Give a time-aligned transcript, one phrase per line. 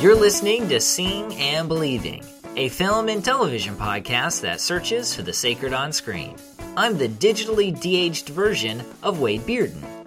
[0.00, 2.24] You're listening to Seeing and Believing,
[2.56, 6.36] a film and television podcast that searches for the sacred on screen.
[6.74, 9.99] I'm the digitally de-aged version of Wade Bearden.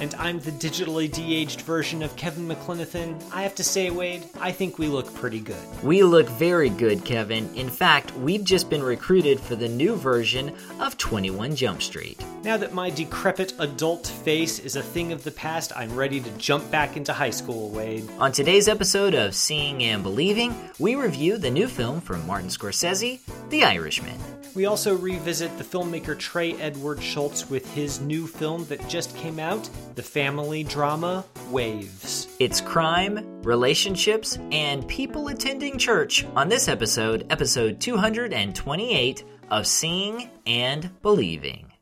[0.00, 3.20] And I'm the digitally de-aged version of Kevin McLenithan.
[3.32, 5.56] I have to say, Wade, I think we look pretty good.
[5.82, 7.52] We look very good, Kevin.
[7.56, 12.24] In fact, we've just been recruited for the new version of 21 Jump Street.
[12.44, 16.30] Now that my decrepit adult face is a thing of the past, I'm ready to
[16.38, 18.08] jump back into high school, Wade.
[18.20, 23.18] On today's episode of Seeing and Believing, we review the new film from Martin Scorsese,
[23.50, 24.18] The Irishman.
[24.54, 29.38] We also revisit the filmmaker Trey Edward Shults with his new film that just came
[29.38, 32.28] out, the family drama Waves.
[32.38, 40.90] It's crime, relationships, and people attending church on this episode, episode 228 of Seeing and
[41.02, 41.72] Believing.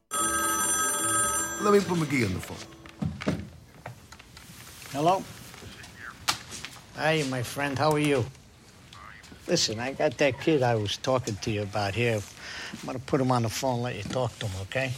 [1.61, 3.43] Let me put McGee on the phone.
[4.93, 5.23] Hello?
[6.97, 8.25] Hey, my friend, how are you?
[9.47, 12.21] Listen, I got that kid I was talking to you about here.
[12.73, 14.93] I'm gonna put him on the phone, let you talk to him, okay?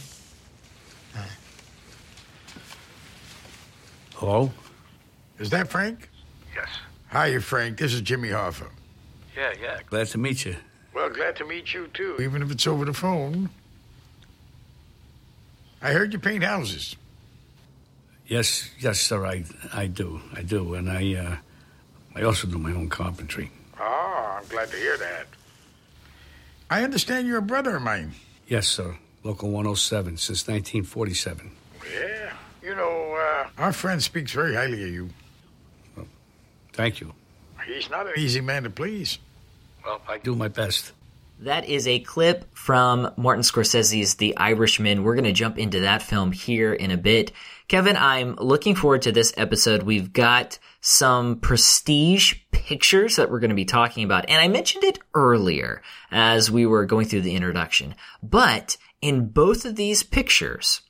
[1.15, 1.29] All right.
[4.19, 4.51] Hello?
[5.39, 6.09] Is that Frank?
[6.53, 6.67] Yes.
[7.07, 7.77] Hi, Frank.
[7.77, 8.67] This is Jimmy Hoffa.
[9.33, 9.79] Yeah, yeah.
[9.89, 10.57] Glad to meet you.
[10.93, 13.49] Well, glad to meet you, too, even if it's over the phone.
[15.81, 16.97] I heard you paint houses.
[18.27, 19.25] Yes, yes, sir.
[19.25, 21.37] I, I do, I do, and I, uh,
[22.13, 23.49] I also do my own carpentry.
[23.79, 25.27] Oh, I'm glad to hear that.
[26.69, 28.15] I understand you're a brother of mine.
[28.49, 28.97] Yes, sir.
[29.23, 31.51] Local 107 since 1947.
[31.89, 32.28] Yeah.
[32.69, 35.09] You know, uh, our friend speaks very highly of you.
[36.71, 37.15] Thank you.
[37.65, 39.17] He's not an easy man to please.
[39.83, 40.91] Well, I do my best.
[41.39, 45.03] That is a clip from Martin Scorsese's The Irishman.
[45.03, 47.31] We're going to jump into that film here in a bit.
[47.67, 49.81] Kevin, I'm looking forward to this episode.
[49.81, 54.29] We've got some prestige pictures that we're going to be talking about.
[54.29, 55.81] And I mentioned it earlier
[56.11, 57.95] as we were going through the introduction.
[58.21, 60.81] But in both of these pictures,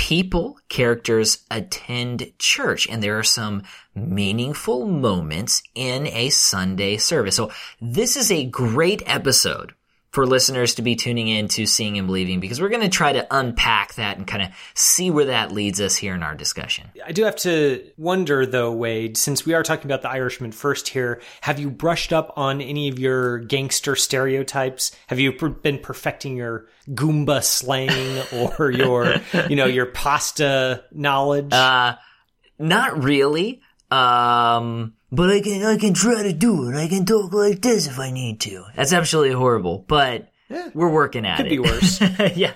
[0.00, 3.62] people, characters attend church and there are some
[3.94, 7.36] meaningful moments in a Sunday service.
[7.36, 7.52] So
[7.82, 9.74] this is a great episode
[10.10, 13.12] for listeners to be tuning in to Seeing and Believing because we're going to try
[13.12, 16.90] to unpack that and kind of see where that leads us here in our discussion.
[17.04, 20.88] I do have to wonder, though, Wade, since we are talking about the Irishman first
[20.88, 24.90] here, have you brushed up on any of your gangster stereotypes?
[25.06, 28.24] Have you been perfecting your Goomba slang
[28.58, 29.14] or your,
[29.48, 31.52] you know, your pasta knowledge?
[31.52, 31.96] Uh,
[32.58, 33.62] not really.
[33.90, 36.76] Um, but I can, I can try to do it.
[36.76, 38.64] I can talk like this if I need to.
[38.76, 40.30] That's absolutely horrible, but
[40.74, 41.42] we're working at it.
[41.44, 41.50] could it.
[41.50, 42.00] be worse.
[42.36, 42.54] yeah.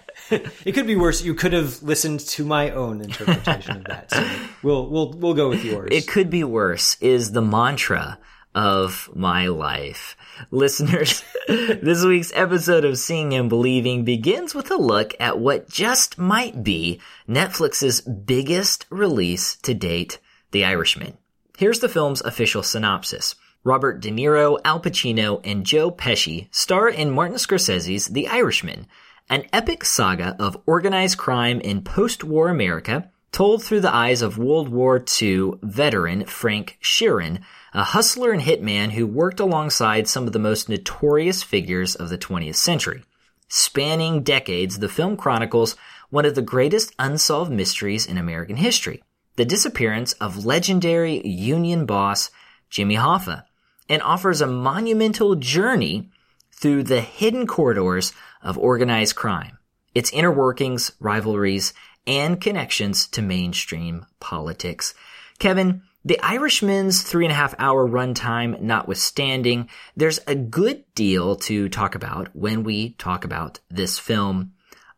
[0.64, 1.22] it could be worse.
[1.22, 4.10] You could have listened to my own interpretation of that.
[4.10, 4.28] So
[4.62, 5.90] we'll we'll we'll go with yours.
[5.92, 8.18] It could be worse is the mantra
[8.54, 10.16] of my life.
[10.50, 16.18] Listeners, this week's episode of Seeing and Believing begins with a look at what just
[16.18, 20.18] might be Netflix's biggest release to date,
[20.52, 21.18] The Irishman.
[21.56, 23.36] Here's the film's official synopsis.
[23.62, 28.88] Robert De Niro, Al Pacino, and Joe Pesci star in Martin Scorsese's The Irishman,
[29.30, 34.68] an epic saga of organized crime in post-war America told through the eyes of World
[34.68, 37.40] War II veteran Frank Sheeran,
[37.72, 42.18] a hustler and hitman who worked alongside some of the most notorious figures of the
[42.18, 43.04] 20th century.
[43.48, 45.76] Spanning decades, the film chronicles
[46.10, 49.04] one of the greatest unsolved mysteries in American history,
[49.36, 52.30] the disappearance of legendary Union boss
[52.74, 53.44] Jimmy Hoffa,
[53.88, 56.10] and offers a monumental journey
[56.50, 58.12] through the hidden corridors
[58.42, 59.58] of organized crime,
[59.94, 61.72] its inner workings, rivalries,
[62.04, 64.92] and connections to mainstream politics.
[65.38, 71.68] Kevin, the Irishman's three and a half hour runtime notwithstanding, there's a good deal to
[71.68, 74.52] talk about when we talk about this film.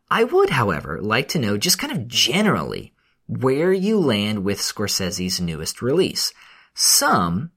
[0.09, 2.93] I would, however, like to know just kind of generally
[3.27, 6.33] where you land with Scorsese's newest release.
[6.73, 7.51] Some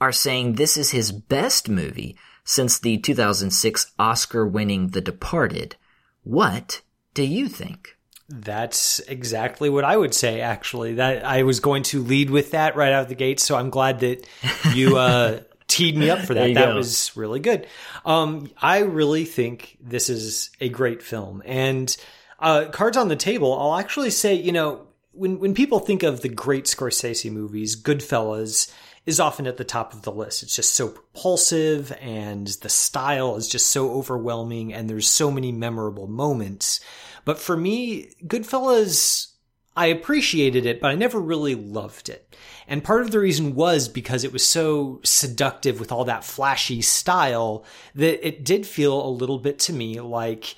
[0.00, 5.76] are saying this is his best movie since the 2006 Oscar winning The Departed.
[6.22, 6.82] What
[7.14, 7.96] do you think?
[8.28, 10.40] That's exactly what I would say.
[10.40, 13.38] Actually, that I was going to lead with that right out of the gate.
[13.40, 14.26] So I'm glad that
[14.74, 16.54] you uh, teed me up for that.
[16.54, 16.74] That go.
[16.74, 17.66] was really good.
[18.04, 21.42] Um, I really think this is a great film.
[21.44, 21.94] And
[22.40, 26.20] uh, cards on the table, I'll actually say, you know, when when people think of
[26.20, 28.72] the great Scorsese movies, Goodfellas
[29.06, 30.42] is often at the top of the list.
[30.42, 35.52] It's just so propulsive and the style is just so overwhelming and there's so many
[35.52, 36.80] memorable moments.
[37.26, 39.34] But for me, Goodfellas
[39.76, 42.36] I appreciated it, but I never really loved it.
[42.68, 46.80] And part of the reason was because it was so seductive with all that flashy
[46.80, 47.64] style
[47.94, 50.54] that it did feel a little bit to me like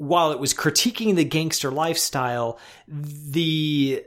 [0.00, 2.58] while it was critiquing the gangster lifestyle,
[2.88, 4.02] the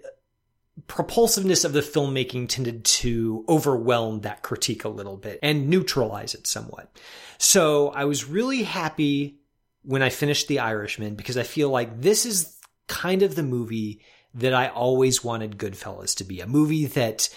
[0.87, 6.47] propulsiveness of the filmmaking tended to overwhelm that critique a little bit and neutralize it
[6.47, 6.91] somewhat.
[7.37, 9.37] So I was really happy
[9.83, 12.57] when I finished The Irishman because I feel like this is
[12.87, 14.01] kind of the movie
[14.33, 17.29] that I always wanted Goodfellas to be a movie that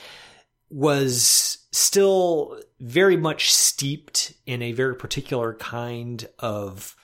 [0.71, 6.97] was still very much steeped in a very particular kind of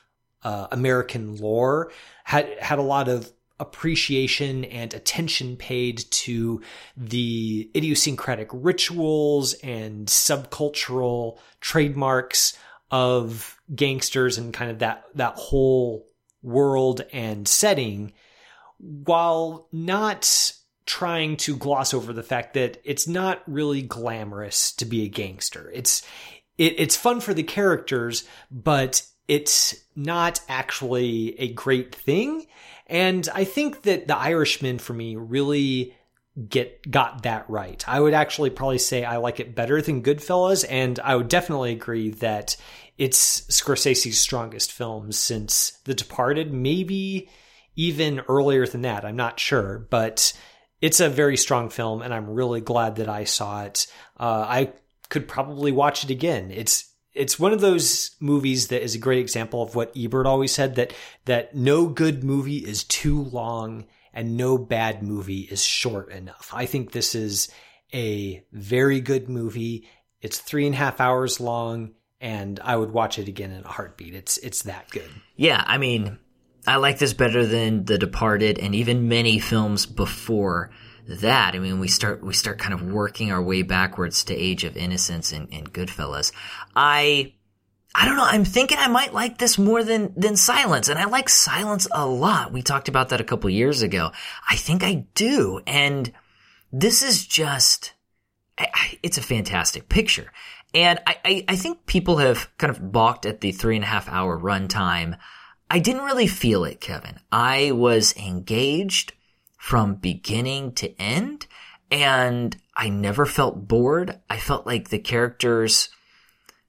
[0.45, 1.93] uh, American lore,
[2.25, 6.61] had had a lot of appreciation and attention paid to
[6.97, 12.59] the idiosyncratic rituals and subcultural trademarks
[12.91, 16.07] of gangsters and kind of that that whole
[16.43, 18.13] world and setting
[18.79, 20.53] while not
[20.85, 25.71] trying to gloss over the fact that it's not really glamorous to be a gangster.
[25.73, 26.03] It's
[26.59, 32.47] it, it's fun for the characters, but it's not actually a great thing.
[32.87, 35.97] And I think that The Irishman for me really
[36.51, 37.83] get got that right.
[37.89, 41.73] I would actually probably say I like it better than Goodfellas, and I would definitely
[41.73, 42.59] agree that
[42.99, 47.31] it's Scorsese's strongest film since The Departed, maybe
[47.75, 49.03] even earlier than that.
[49.03, 50.39] I'm not sure, but
[50.83, 53.87] it's a very strong film, and I'm really glad that I saw it.
[54.21, 54.73] Uh, I
[55.09, 56.51] could probably watch it again.
[56.51, 60.53] It's it's one of those movies that is a great example of what Ebert always
[60.53, 60.93] said that
[61.27, 66.51] that no good movie is too long and no bad movie is short enough.
[66.53, 67.51] I think this is
[67.95, 69.89] a very good movie.
[70.21, 73.69] It's three and a half hours long, and I would watch it again in a
[73.69, 74.15] heartbeat.
[74.15, 75.11] It's it's that good.
[75.37, 76.19] Yeah, I mean,
[76.67, 80.71] I like this better than The Departed and even many films before
[81.07, 81.55] that.
[81.55, 84.77] I mean, we start we start kind of working our way backwards to Age of
[84.77, 86.33] Innocence and, and Goodfellas.
[86.75, 87.35] I
[87.95, 88.25] I don't know.
[88.25, 92.07] I'm thinking I might like this more than than Silence, and I like Silence a
[92.07, 92.53] lot.
[92.53, 94.13] We talked about that a couple years ago.
[94.49, 96.13] I think I do, and
[96.73, 97.93] this is just
[98.59, 100.33] I, I, it's a fantastic picture.
[100.75, 103.89] And I, I, I think people have kind of balked at the three and a
[103.89, 105.19] half hour runtime.
[105.69, 107.19] I didn't really feel it, Kevin.
[107.31, 109.13] I was engaged
[109.63, 111.47] from beginning to end
[111.89, 114.19] and I never felt bored.
[114.29, 115.89] I felt like the characters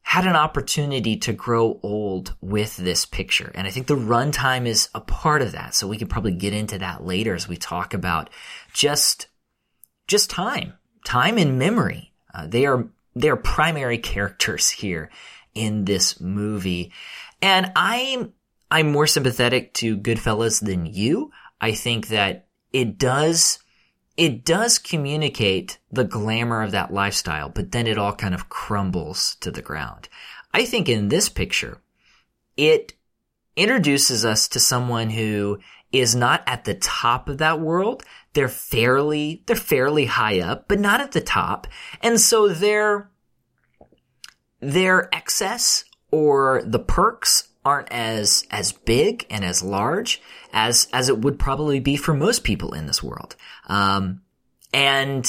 [0.03, 3.51] had an opportunity to grow old with this picture.
[3.55, 5.73] And I think the runtime is a part of that.
[5.73, 8.29] So we can probably get into that later as we talk about
[8.73, 9.25] just,
[10.07, 10.73] just time,
[11.03, 12.13] time and memory.
[12.31, 15.09] Uh, they are, they are primary characters here
[15.55, 16.91] in this movie.
[17.41, 18.33] And I'm,
[18.69, 21.31] I'm more sympathetic to Goodfellas than you.
[21.59, 23.59] I think that it does
[24.15, 29.35] it does communicate the glamour of that lifestyle, but then it all kind of crumbles
[29.39, 30.07] to the ground.
[30.53, 31.79] I think in this picture,
[32.55, 32.93] it
[33.55, 35.59] introduces us to someone who
[35.91, 38.03] is not at the top of that world.
[38.33, 41.65] They're fairly, they're fairly high up, but not at the top.
[42.01, 43.09] And so their,
[44.59, 50.21] their excess or the perks aren't as, as big and as large
[50.51, 53.35] as, as it would probably be for most people in this world.
[53.67, 54.21] Um,
[54.73, 55.25] and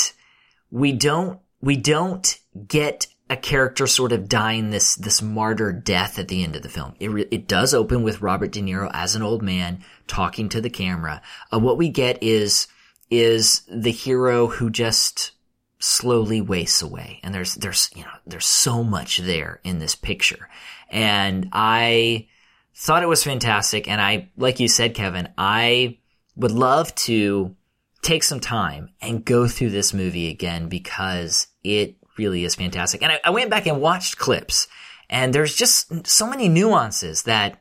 [0.71, 6.29] we don't, we don't get a character sort of dying this, this martyr death at
[6.29, 6.95] the end of the film.
[7.01, 10.61] It, re- it does open with Robert De Niro as an old man talking to
[10.61, 11.23] the camera.
[11.53, 12.67] Uh, what we get is,
[13.11, 15.33] is the hero who just
[15.79, 17.21] slowly wastes away.
[17.23, 20.49] And there's, there's, you know, there's so much there in this picture.
[20.95, 22.29] And I
[22.77, 23.89] thought it was fantastic.
[23.89, 25.99] And I, like you said, Kevin, I
[26.37, 27.57] would love to
[28.01, 33.03] take some time and go through this movie again because it really is fantastic.
[33.03, 34.69] And I, I went back and watched clips
[35.11, 37.61] and there's just so many nuances that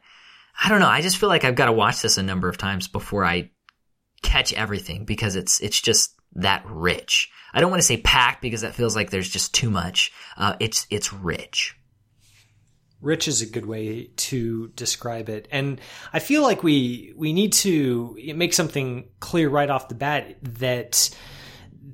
[0.64, 0.88] I don't know.
[0.88, 3.50] I just feel like I've got to watch this a number of times before I
[4.22, 7.32] catch everything because it's, it's just that rich.
[7.52, 10.12] I don't want to say packed because that feels like there's just too much.
[10.38, 11.76] Uh, it's, it's rich.
[13.04, 15.48] Rich is a good way to describe it.
[15.52, 15.80] And
[16.14, 21.10] I feel like we we need to make something clear right off the bat that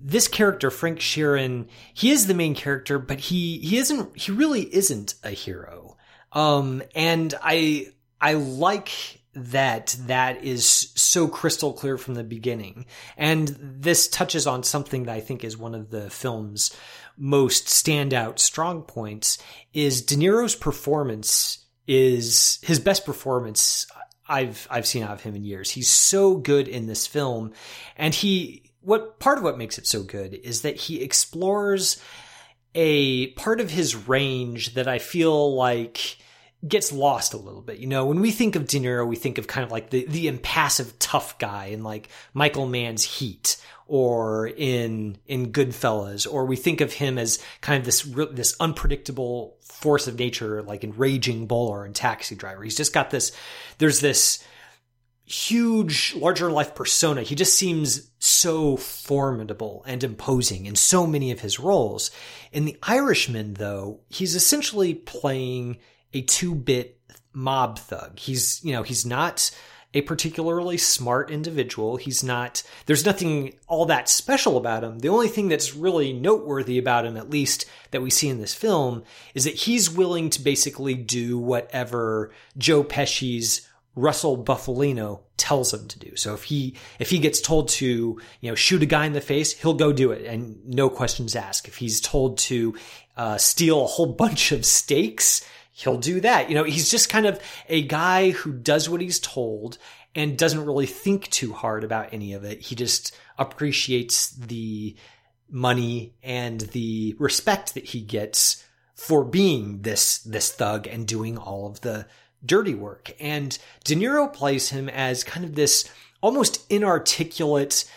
[0.01, 4.73] this character Frank Sheeran, he is the main character, but he he isn't he really
[4.73, 5.97] isn't a hero.
[6.31, 7.87] Um and I
[8.21, 12.85] I like that that is so crystal clear from the beginning.
[13.17, 16.75] And this touches on something that I think is one of the film's
[17.19, 19.38] most standout strong points
[19.73, 23.85] is De Niro's performance is his best performance
[24.27, 25.71] I've I've seen out of him in years.
[25.71, 27.51] He's so good in this film,
[27.97, 32.01] and he what part of what makes it so good is that he explores
[32.75, 36.17] a part of his range that I feel like
[36.67, 37.79] gets lost a little bit.
[37.79, 40.05] You know, when we think of De Niro, we think of kind of like the,
[40.05, 43.57] the impassive tough guy in like Michael Mann's Heat
[43.89, 49.58] or in, in Goodfellas, or we think of him as kind of this, this unpredictable
[49.63, 52.63] force of nature, like in Raging Bull or in Taxi Driver.
[52.63, 53.31] He's just got this,
[53.79, 54.43] there's this,
[55.25, 57.22] huge, larger life persona.
[57.22, 62.10] He just seems so formidable and imposing in so many of his roles.
[62.51, 65.77] In The Irishman, though, he's essentially playing
[66.13, 67.00] a two bit
[67.31, 68.17] mob thug.
[68.17, 69.51] He's, you know, he's not
[69.93, 71.98] a particularly smart individual.
[71.98, 75.00] He's not, there's nothing all that special about him.
[75.00, 78.53] The only thing that's really noteworthy about him, at least that we see in this
[78.53, 79.03] film,
[79.34, 86.00] is that he's willing to basically do whatever Joe Pesci's Russell Bufalino tells him to
[86.00, 86.15] do.
[86.15, 89.22] So if he if he gets told to you know shoot a guy in the
[89.22, 91.67] face, he'll go do it and no questions asked.
[91.67, 92.75] If he's told to
[93.17, 95.46] uh, steal a whole bunch of steaks,
[95.79, 96.50] he'll do that.
[96.50, 99.77] You know, he's just kind of a guy who does what he's told
[100.13, 102.59] and doesn't really think too hard about any of it.
[102.59, 104.95] He just appreciates the
[105.50, 111.67] money and the respect that he gets for being this this thug and doing all
[111.67, 112.05] of the
[112.45, 113.12] dirty work.
[113.19, 115.89] And De Niro plays him as kind of this
[116.21, 117.89] almost inarticulate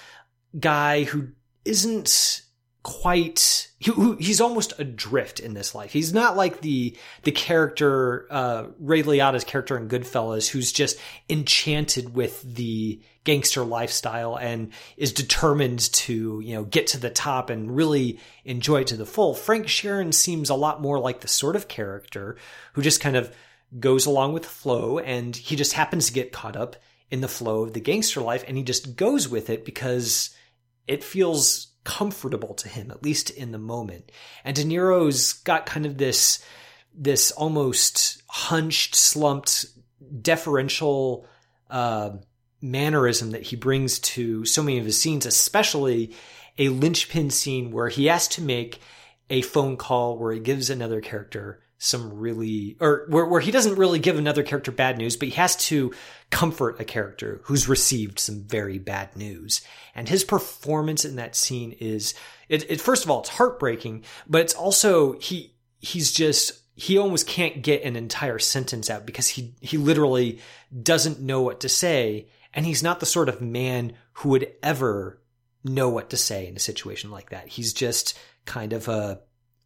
[0.58, 1.28] guy who
[1.64, 2.42] isn't
[2.82, 5.92] quite he, he's almost adrift in this life.
[5.92, 10.98] He's not like the the character uh, Ray Liotta's character in Goodfellas, who's just
[11.28, 17.50] enchanted with the gangster lifestyle and is determined to you know get to the top
[17.50, 19.34] and really enjoy it to the full.
[19.34, 22.36] Frank Sheeran seems a lot more like the sort of character
[22.72, 23.34] who just kind of
[23.78, 26.76] goes along with the flow and he just happens to get caught up
[27.10, 30.34] in the flow of the gangster life and he just goes with it because
[30.86, 34.10] it feels comfortable to him, at least in the moment.
[34.44, 36.44] And De Niro's got kind of this,
[36.94, 39.66] this almost hunched, slumped,
[40.20, 41.26] deferential,
[41.70, 42.10] uh,
[42.60, 46.14] mannerism that he brings to so many of his scenes, especially
[46.58, 48.80] a linchpin scene where he has to make
[49.28, 53.74] a phone call where he gives another character some really or where, where he doesn't
[53.74, 55.92] really give another character bad news but he has to
[56.30, 59.62] comfort a character who's received some very bad news.
[59.92, 62.14] And his performance in that scene is
[62.48, 67.26] it, it first of all it's heartbreaking but it's also he he's just he almost
[67.26, 70.38] can't get an entire sentence out because he he literally
[70.84, 75.20] doesn't know what to say and he's not the sort of man who would ever
[75.64, 77.48] know what to say in a situation like that.
[77.48, 79.18] He's just kind of a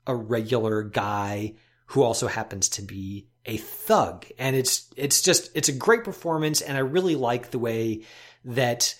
[0.06, 1.56] a regular guy
[1.86, 4.26] who also happens to be a thug.
[4.38, 6.60] And it's, it's just, it's a great performance.
[6.60, 8.02] And I really like the way
[8.44, 8.94] that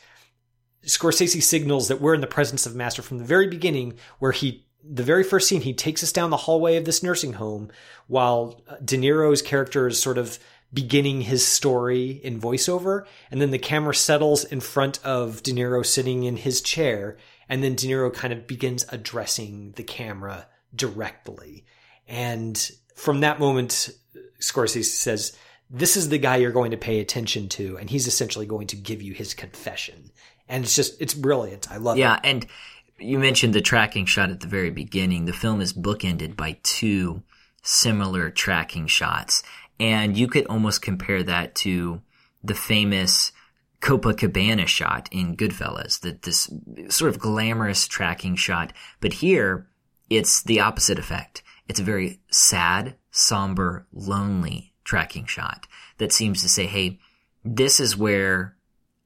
[0.85, 4.67] Scorsese signals that we're in the presence of Master from the very beginning, where he,
[4.85, 7.71] the very first scene, he takes us down the hallway of this nursing home
[8.07, 10.39] while uh, De Niro's character is sort of
[10.73, 13.05] beginning his story in voiceover.
[13.31, 17.17] And then the camera settles in front of De Niro sitting in his chair.
[17.49, 21.65] And then De Niro kind of begins addressing the camera directly.
[22.09, 23.91] And from that moment,
[24.41, 25.37] Scorsese says,
[25.69, 27.77] this is the guy you're going to pay attention to.
[27.79, 30.11] And he's essentially going to give you his confession.
[30.49, 31.71] And it's just, it's brilliant.
[31.71, 32.21] I love yeah, it.
[32.23, 32.31] Yeah.
[32.31, 32.47] And
[32.99, 35.25] you mentioned the tracking shot at the very beginning.
[35.25, 37.23] The film is bookended by two
[37.63, 39.43] similar tracking shots.
[39.81, 42.01] And you could almost compare that to
[42.45, 43.33] the famous
[43.81, 46.51] Copacabana shot in Goodfellas, that this
[46.89, 48.73] sort of glamorous tracking shot.
[49.01, 49.67] But here,
[50.09, 51.43] it's the opposite effect.
[51.69, 55.67] It's a very sad, somber, lonely tracking shot
[55.99, 56.99] that seems to say, hey,
[57.45, 58.57] this is where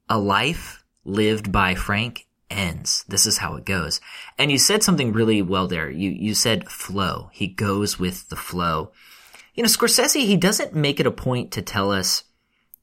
[0.09, 3.05] a life lived by Frank ends.
[3.09, 4.01] This is how it goes.
[4.39, 5.89] And you said something really well there.
[5.89, 7.31] You, you said flow.
[7.33, 8.93] He goes with the flow.
[9.55, 12.25] You know, Scorsese, he doesn't make it a point to tell us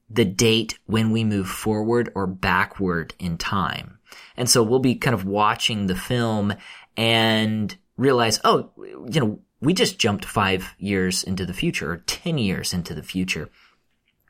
[0.10, 4.00] the date when we move forward or backward in time.
[4.38, 6.53] And so we'll be kind of watching the film
[6.96, 12.37] and realize, oh, you know, we just jumped five years into the future or 10
[12.37, 13.49] years into the future.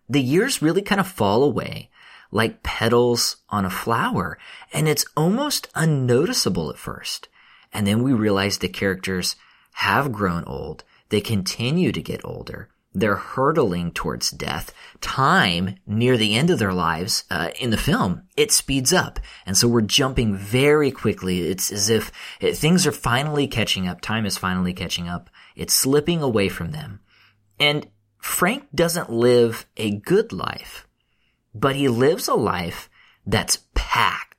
[0.09, 1.89] The years really kind of fall away
[2.31, 4.37] like petals on a flower
[4.73, 7.27] and it's almost unnoticeable at first.
[7.73, 9.35] And then we realize the characters
[9.73, 10.83] have grown old.
[11.09, 12.69] They continue to get older
[12.99, 14.73] they're hurtling towards death.
[15.01, 19.19] Time near the end of their lives uh, in the film, it speeds up.
[19.45, 21.47] And so we're jumping very quickly.
[21.51, 24.01] It's as if it, things are finally catching up.
[24.01, 25.29] Time is finally catching up.
[25.55, 26.99] It's slipping away from them.
[27.59, 27.87] And
[28.17, 30.87] Frank doesn't live a good life.
[31.53, 32.89] but he lives a life
[33.25, 34.36] that's packed.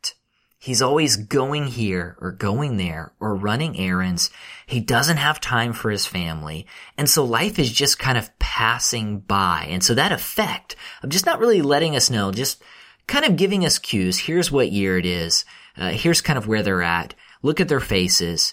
[0.68, 4.28] He's always going here or going there or running errands.
[4.66, 6.66] He doesn't have time for his family.
[6.98, 9.66] And so life is just kind of passing by.
[9.70, 12.62] And so that effect of just not really letting us know, just
[13.06, 14.18] kind of giving us cues.
[14.18, 15.46] Here's what year it is.
[15.74, 17.14] Uh, here's kind of where they're at.
[17.40, 18.52] Look at their faces.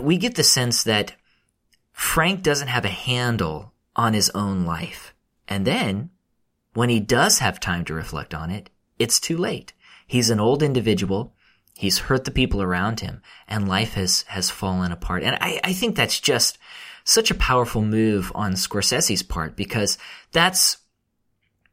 [0.00, 1.12] We get the sense that
[1.92, 5.14] Frank doesn't have a handle on his own life.
[5.46, 6.08] And then
[6.72, 9.74] when he does have time to reflect on it, it's too late.
[10.06, 11.33] He's an old individual.
[11.74, 15.22] He's hurt the people around him and life has, has fallen apart.
[15.24, 16.58] And I, I think that's just
[17.04, 19.98] such a powerful move on Scorsese's part because
[20.32, 20.78] that's,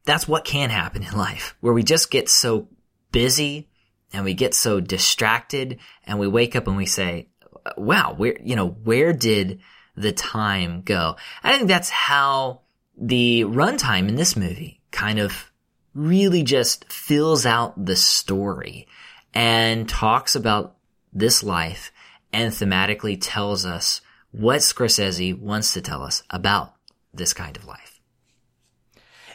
[0.04, 2.68] that's what can happen in life where we just get so
[3.12, 3.68] busy
[4.12, 7.28] and we get so distracted and we wake up and we say,
[7.76, 9.60] wow, where, you know, where did
[9.96, 11.16] the time go?
[11.42, 12.62] I think that's how
[12.96, 15.50] the runtime in this movie kind of
[15.94, 18.86] really just fills out the story
[19.34, 20.76] and talks about
[21.12, 21.92] this life
[22.32, 26.74] and thematically tells us what Scorsese wants to tell us about
[27.12, 28.00] this kind of life.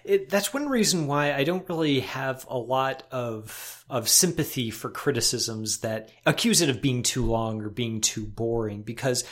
[0.04, 4.90] It, that's one reason why I don't really have a lot of of sympathy for
[4.90, 8.84] criticisms that accuse it of being too long or being too boring.
[8.84, 9.26] Because,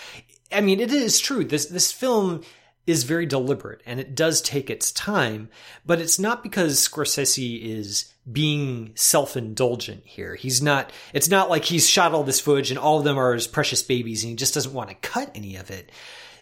[0.52, 1.46] I mean, it is true.
[1.46, 2.44] This this film
[2.88, 5.50] is very deliberate and it does take its time,
[5.86, 10.36] but it's not because Scorsese is being self-indulgent here.
[10.36, 13.34] He's not, it's not like he's shot all this footage and all of them are
[13.34, 15.92] his precious babies and he just doesn't want to cut any of it.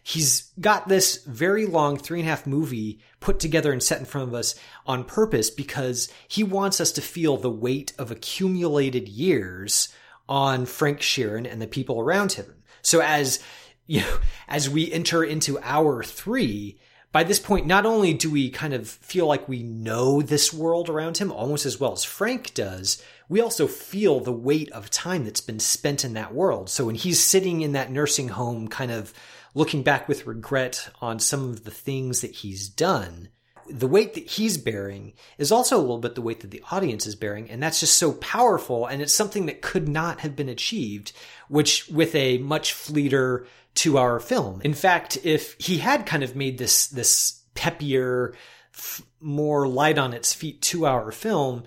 [0.06, 4.06] He's got this very long three and a half movie put together and set in
[4.06, 4.54] front of us
[4.86, 9.88] on purpose because he wants us to feel the weight of accumulated years
[10.28, 12.54] on Frank Sheeran and the people around him.
[12.82, 13.42] So as
[13.88, 16.80] you know, as we enter into hour three,
[17.12, 20.90] by this point, not only do we kind of feel like we know this world
[20.90, 25.24] around him almost as well as Frank does, we also feel the weight of time
[25.24, 26.70] that's been spent in that world.
[26.70, 29.14] So when he's sitting in that nursing home, kind of
[29.54, 33.30] looking back with regret on some of the things that he's done,
[33.70, 37.06] the weight that he's bearing is also a little bit the weight that the audience
[37.06, 37.50] is bearing.
[37.50, 38.88] And that's just so powerful.
[38.88, 41.14] And it's something that could not have been achieved,
[41.48, 44.62] which with a much fleeter two hour film.
[44.64, 48.34] In fact, if he had kind of made this, this peppier,
[48.74, 51.64] f- more light on its feet two hour film,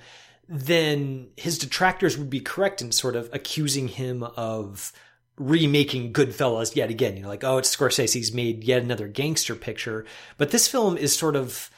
[0.49, 4.92] then his detractors would be correct in sort of accusing him of
[5.37, 7.16] remaking Goodfellas yet again.
[7.16, 10.05] You know, like, oh, it's Scorsese's made yet another gangster picture.
[10.38, 11.71] But this film is sort of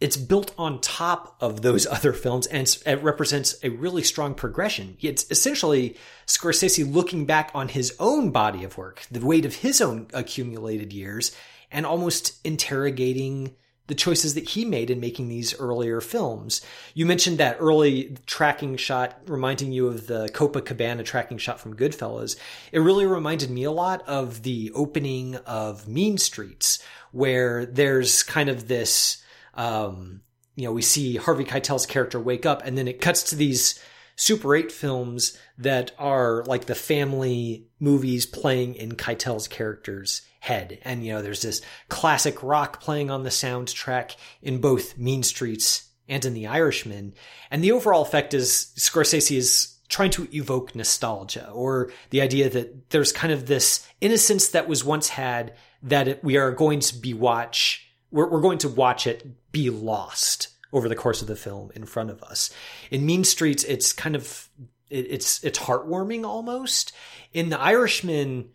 [0.00, 4.96] it's built on top of those other films and it represents a really strong progression.
[5.00, 9.80] It's essentially Scorsese looking back on his own body of work, the weight of his
[9.80, 11.34] own accumulated years,
[11.70, 13.54] and almost interrogating
[13.88, 16.60] the choices that he made in making these earlier films.
[16.92, 22.36] You mentioned that early tracking shot reminding you of the Copacabana tracking shot from Goodfellas.
[22.70, 26.82] It really reminded me a lot of the opening of Mean Streets,
[27.12, 29.22] where there's kind of this
[29.58, 30.22] um,
[30.54, 33.78] you know, we see Harvey Keitel's character wake up and then it cuts to these
[34.16, 40.78] Super 8 films that are like the family movies playing in Keitel's character's head.
[40.82, 45.88] And, you know, there's this classic rock playing on the soundtrack in both Mean Streets
[46.08, 47.14] and in The Irishman.
[47.50, 52.90] And the overall effect is Scorsese is trying to evoke nostalgia or the idea that
[52.90, 57.14] there's kind of this innocence that was once had that we are going to be
[57.14, 61.70] watch we're, we're going to watch it be lost over the course of the film
[61.74, 62.50] in front of us.
[62.90, 64.48] In Mean Streets, it's kind of
[64.90, 66.92] it, it's it's heartwarming almost.
[67.32, 68.50] In The Irishman,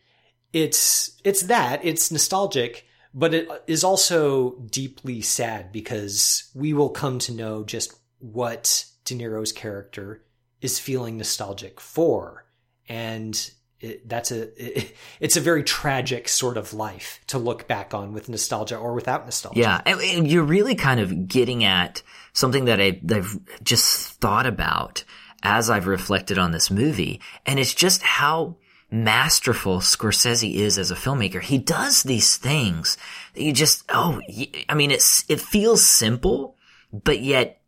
[0.51, 7.19] it's it's that it's nostalgic, but it is also deeply sad because we will come
[7.19, 10.23] to know just what De Niro's character
[10.61, 12.45] is feeling nostalgic for,
[12.87, 13.51] and
[13.83, 18.13] it, that's a it, it's a very tragic sort of life to look back on
[18.13, 19.59] with nostalgia or without nostalgia.
[19.59, 24.45] Yeah, and, and you're really kind of getting at something that I, I've just thought
[24.45, 25.03] about
[25.43, 28.55] as I've reflected on this movie, and it's just how
[28.89, 31.41] masterful Scorsese is as a filmmaker.
[31.41, 32.97] He does these things
[33.33, 34.21] that you just oh,
[34.69, 36.55] I mean, it's it feels simple,
[36.91, 37.59] but yet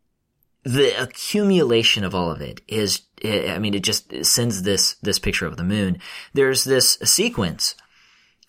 [0.66, 5.46] the accumulation of all of it is I mean, it just sends this, this picture
[5.46, 5.98] of the moon.
[6.34, 7.74] There's this sequence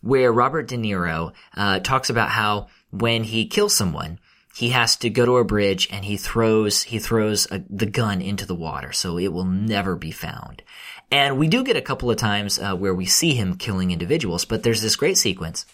[0.02, 4.20] where Robert De Niro, uh, talks about how when he kills someone,
[4.56, 8.22] he has to go to a bridge and he throws, he throws a, the gun
[8.22, 10.64] into the water so it will never be found.
[11.12, 14.44] And we do get a couple of times, uh, where we see him killing individuals,
[14.44, 15.66] but there's this great sequence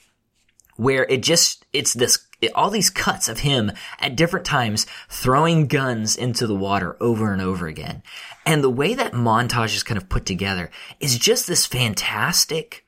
[0.76, 6.16] where it just, it's this, all these cuts of him at different times throwing guns
[6.16, 8.04] into the water over and over again.
[8.46, 12.86] And the way that montage is kind of put together is just this fantastic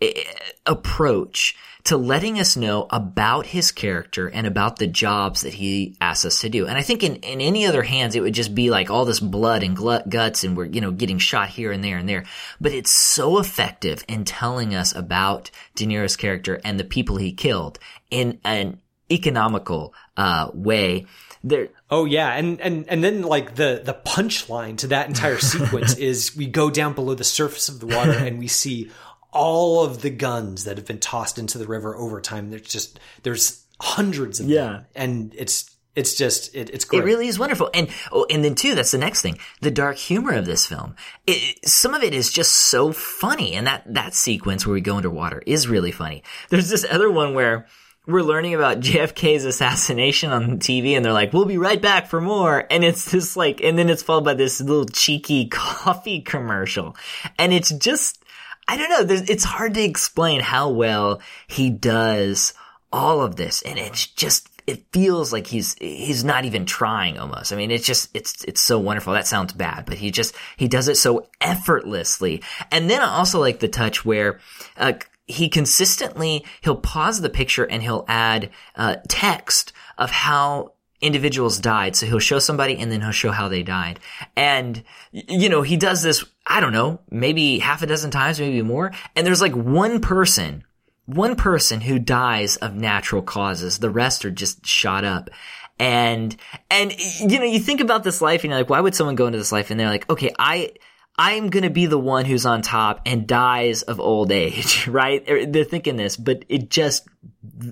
[0.00, 0.22] eh,
[0.66, 6.24] approach to letting us know about his character and about the jobs that he asks
[6.24, 6.66] us to do.
[6.66, 9.20] And I think in, in any other hands, it would just be like all this
[9.20, 12.24] blood and glut, guts and we're, you know, getting shot here and there and there.
[12.60, 17.32] But it's so effective in telling us about De Niro's character and the people he
[17.32, 17.78] killed
[18.10, 21.06] in an economical, uh, way.
[21.42, 25.96] There, Oh yeah, and and and then like the the punchline to that entire sequence
[25.96, 28.90] is we go down below the surface of the water and we see
[29.32, 32.50] all of the guns that have been tossed into the river over time.
[32.50, 34.64] There's just there's hundreds of Yeah.
[34.64, 37.00] them, and it's it's just it, it's great.
[37.02, 37.68] It really is wonderful.
[37.74, 39.38] And, oh, and then too, that's the next thing.
[39.60, 40.94] The dark humor of this film.
[41.26, 43.54] It, some of it is just so funny.
[43.54, 46.22] And that, that sequence where we go underwater is really funny.
[46.48, 47.66] There's this other one where
[48.06, 52.20] we're learning about JFK's assassination on TV and they're like, we'll be right back for
[52.20, 52.66] more.
[52.70, 56.96] And it's this like, and then it's followed by this little cheeky coffee commercial.
[57.38, 58.22] And it's just,
[58.68, 62.54] I don't know, it's hard to explain how well he does
[62.92, 63.62] all of this.
[63.62, 67.52] And it's just, it feels like he's, he's not even trying almost.
[67.52, 69.12] I mean, it's just, it's, it's so wonderful.
[69.12, 72.42] That sounds bad, but he just, he does it so effortlessly.
[72.70, 74.38] And then I also like the touch where,
[74.76, 74.92] uh,
[75.30, 81.96] he consistently, he'll pause the picture and he'll add, uh, text of how individuals died.
[81.96, 84.00] So he'll show somebody and then he'll show how they died.
[84.36, 88.62] And, you know, he does this, I don't know, maybe half a dozen times, maybe
[88.62, 88.92] more.
[89.16, 90.64] And there's like one person,
[91.06, 93.78] one person who dies of natural causes.
[93.78, 95.30] The rest are just shot up.
[95.78, 96.36] And,
[96.70, 99.26] and, you know, you think about this life and you're like, why would someone go
[99.26, 99.70] into this life?
[99.70, 100.72] And they're like, okay, I,
[101.22, 105.24] I'm going to be the one who's on top and dies of old age, right?
[105.26, 107.06] They're they're thinking this, but it just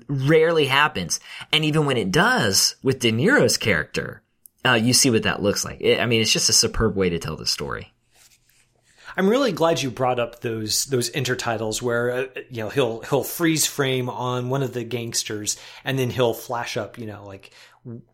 [0.06, 1.18] rarely happens.
[1.50, 4.22] And even when it does with De Niro's character,
[4.66, 5.82] uh, you see what that looks like.
[5.82, 7.90] I mean, it's just a superb way to tell the story.
[9.16, 13.24] I'm really glad you brought up those those intertitles where uh, you know he'll he'll
[13.24, 17.50] freeze frame on one of the gangsters and then he'll flash up you know like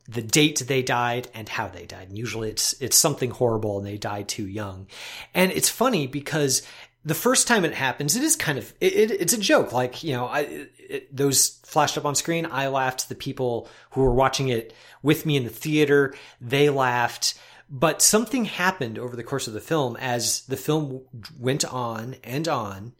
[0.08, 2.08] the date they died and how they died.
[2.08, 4.86] And usually it's it's something horrible and they die too young.
[5.34, 6.62] And it's funny because
[7.04, 9.72] the first time it happens, it is kind of it, it, it's a joke.
[9.72, 12.46] Like you know, I it, those flashed up on screen.
[12.50, 13.08] I laughed.
[13.08, 14.72] The people who were watching it
[15.02, 17.34] with me in the theater, they laughed.
[17.70, 21.02] But something happened over the course of the film as the film
[21.38, 22.92] went on and on,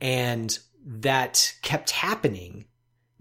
[0.00, 2.66] and that kept happening.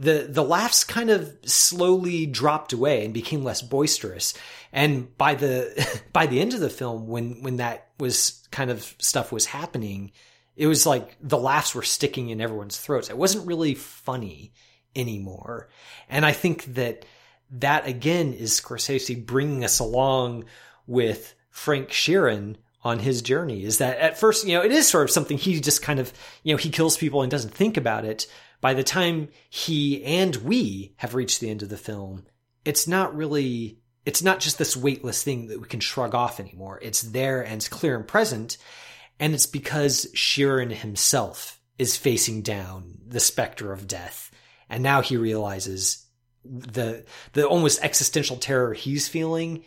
[0.02, 4.34] The the laughs kind of slowly dropped away and became less boisterous.
[4.74, 8.96] And by the by the end of the film, when when that was kind of
[9.00, 10.12] stuff was happening,
[10.56, 13.10] it was like the laughs were sticking in everyone's throats.
[13.10, 14.54] It wasn't really funny
[14.96, 15.70] anymore.
[16.10, 17.06] And I think that
[17.52, 20.46] that again is Scorsese bringing us along
[20.88, 25.04] with Frank Sheeran on his journey is that at first, you know, it is sort
[25.04, 26.12] of something he just kind of,
[26.44, 28.26] you know, he kills people and doesn't think about it.
[28.62, 32.26] By the time he and we have reached the end of the film,
[32.64, 36.80] it's not really, it's not just this weightless thing that we can shrug off anymore.
[36.82, 38.58] It's there and it's clear and present.
[39.20, 44.32] And it's because Sheeran himself is facing down the specter of death.
[44.70, 46.06] And now he realizes
[46.46, 49.64] the, the almost existential terror he's feeling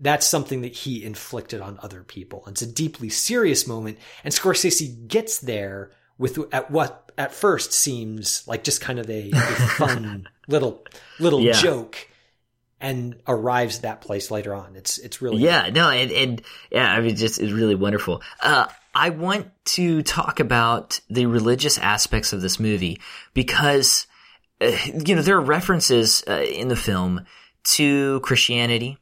[0.00, 2.44] that's something that he inflicted on other people.
[2.46, 8.46] It's a deeply serious moment, and Scorsese gets there with at what at first seems
[8.46, 10.84] like just kind of a, a fun little
[11.18, 11.52] little Yeah.
[11.52, 12.08] joke,
[12.80, 14.76] and arrives at that place later on.
[14.76, 18.22] It's it's really Yeah, no, and, and yeah, I mean, just it's really wonderful.
[18.40, 22.98] Uh, I want to talk about the religious aspects of this movie
[23.34, 24.06] because,
[24.60, 24.72] uh,
[25.06, 27.26] you know, there are references uh, in the film
[27.64, 28.96] to Christianity,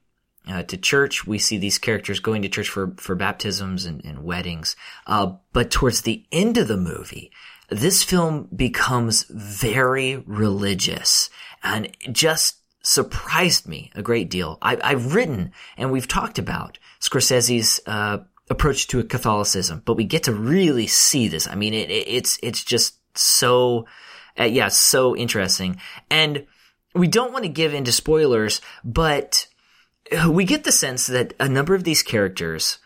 [0.49, 1.27] uh, to church.
[1.27, 4.77] We see these characters going to church for, for baptisms and, and weddings.
[5.07, 7.31] Uh, but towards the end of the movie,
[7.71, 11.31] this film becomes very religious
[11.63, 14.59] and just surprised me a great deal.
[14.61, 18.19] I, I've written and we've talked about Scorsese's, uh,
[18.51, 21.47] approach to Catholicism, but we get to really see this.
[21.47, 23.87] I mean, it, it, it's, it's just so,
[24.39, 25.81] uh, yeah, so interesting.
[26.11, 26.47] And
[26.95, 29.47] we don't want to give into spoilers, but
[30.29, 32.79] we get the sense that a number of these characters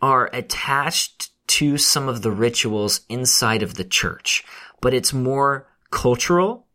[0.00, 4.44] are attached to some of the rituals inside of the church,
[4.80, 6.66] but it's more cultural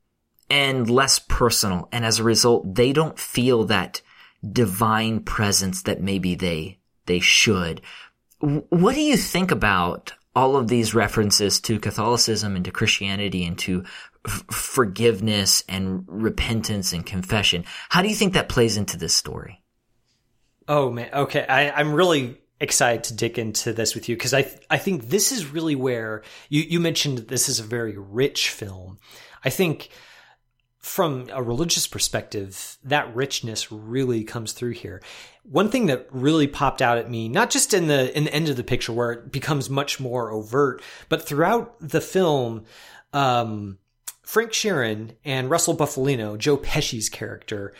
[0.49, 1.89] and less personal.
[1.91, 4.01] And as a result, they don't feel that
[4.49, 7.81] divine presence that maybe they, they should.
[8.39, 13.57] What do you think about all of these references to Catholicism and to Christianity and
[13.57, 13.83] to
[14.23, 17.65] f- forgiveness and repentance and confession.
[17.89, 19.63] How do you think that plays into this story?
[20.67, 21.45] Oh man, okay.
[21.47, 25.31] I, I'm really excited to dig into this with you because I I think this
[25.31, 28.99] is really where you you mentioned this is a very rich film.
[29.43, 29.89] I think
[30.79, 35.01] from a religious perspective, that richness really comes through here.
[35.43, 38.49] One thing that really popped out at me, not just in the in the end
[38.49, 42.65] of the picture where it becomes much more overt, but throughout the film,
[43.13, 43.77] um,
[44.23, 47.73] Frank Sheeran and Russell Bufalino, Joe Pesci's character,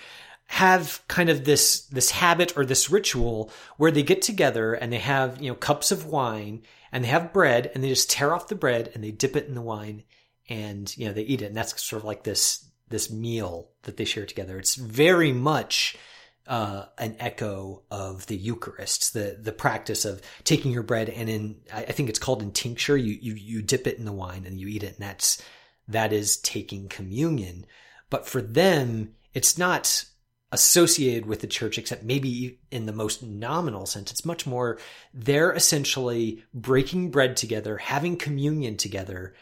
[0.48, 5.00] have kind of this this habit or this ritual where they get together and they
[5.00, 8.48] have you know cups of wine and they have bread and they just tear off
[8.48, 10.04] the bread and they dip it in the wine
[10.50, 13.98] and you know they eat it and that's sort of like this this meal that
[13.98, 14.58] they share together.
[14.58, 15.98] It's very much
[16.46, 21.58] uh, an echo of the Eucharist, the the practice of taking your bread and in
[21.74, 23.00] I think it's called intinction.
[23.00, 25.42] You you you dip it in the wine and you eat it, and that's
[25.88, 27.66] that is taking communion.
[28.10, 30.06] But for them, it's not
[30.52, 34.12] associated with the church, except maybe in the most nominal sense.
[34.12, 34.80] It's much more
[35.14, 39.34] they're essentially breaking bread together, having communion together,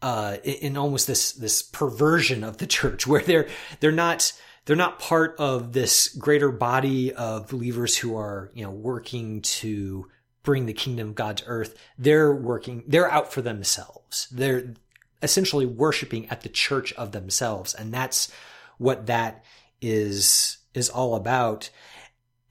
[0.00, 3.48] uh, in almost this this perversion of the church, where they're
[3.80, 4.32] they're not
[4.64, 10.08] they're not part of this greater body of believers who are you know working to
[10.42, 11.78] bring the kingdom of God to earth.
[11.98, 12.82] They're working.
[12.88, 14.26] They're out for themselves.
[14.32, 14.74] They're
[15.22, 18.32] essentially worshiping at the church of themselves, and that's
[18.78, 19.44] what that
[19.82, 21.70] is is all about.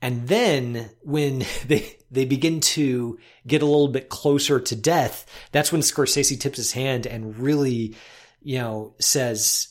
[0.00, 5.72] And then when they they begin to get a little bit closer to death, that's
[5.72, 7.96] when Scorsese tips his hand and really,
[8.42, 9.68] you know, says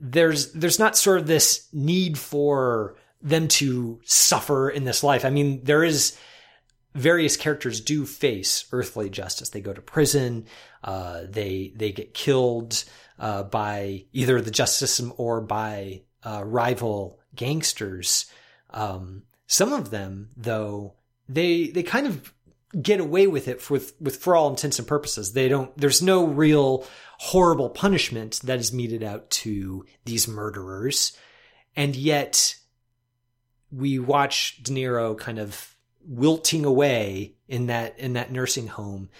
[0.00, 5.24] there's there's not sort of this need for them to suffer in this life.
[5.24, 6.18] I mean, there is
[6.94, 9.50] various characters do face earthly justice.
[9.50, 10.46] They go to prison,
[10.82, 12.84] uh, they they get killed
[13.18, 18.26] uh, by either the justice system or by uh, rival gangsters.
[18.70, 20.94] Um, some of them, though,
[21.28, 22.32] they they kind of
[22.80, 25.32] get away with it for, with for all intents and purposes.
[25.32, 25.76] They don't.
[25.76, 26.86] There's no real
[27.18, 31.16] horrible punishment that is meted out to these murderers,
[31.76, 32.56] and yet
[33.70, 39.10] we watch De Niro kind of wilting away in that in that nursing home,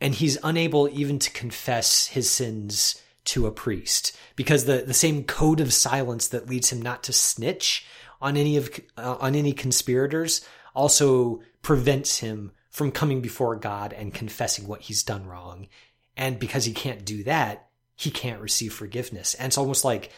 [0.00, 5.24] and he's unable even to confess his sins to a priest because the the same
[5.24, 7.86] code of silence that leads him not to snitch
[8.20, 14.14] on any of uh, on any conspirators also prevents him from coming before God and
[14.14, 15.68] confessing what he's done wrong.
[16.16, 19.34] And because he can't do that, he can't receive forgiveness.
[19.34, 20.10] And it's almost like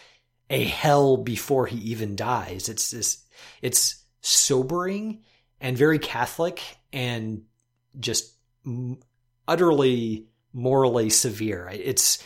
[0.51, 2.69] a hell before he even dies.
[2.69, 3.25] It's this,
[3.61, 5.23] it's sobering
[5.61, 6.63] and very Catholic
[6.93, 7.43] and
[7.99, 8.35] just
[9.49, 11.69] utterly morally severe.
[11.73, 12.23] It's,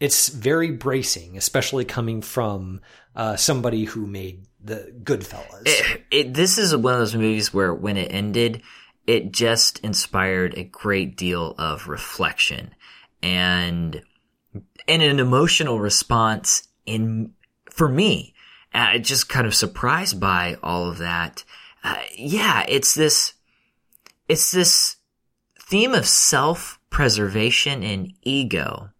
[0.00, 2.80] it's very bracing, especially coming from
[3.14, 5.62] uh, somebody who made the Goodfellas.
[5.66, 8.62] It, it, this is one of those movies where when it ended,
[9.06, 12.74] it just inspired a great deal of reflection
[13.22, 14.02] and
[14.86, 17.32] and an emotional response in
[17.70, 18.34] for me.
[18.72, 21.44] Uh, just kind of surprised by all of that.
[21.84, 23.34] Uh, yeah, it's this
[24.28, 24.96] it's this
[25.60, 28.90] theme of self preservation and ego.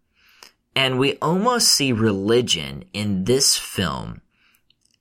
[0.76, 4.20] And we almost see religion in this film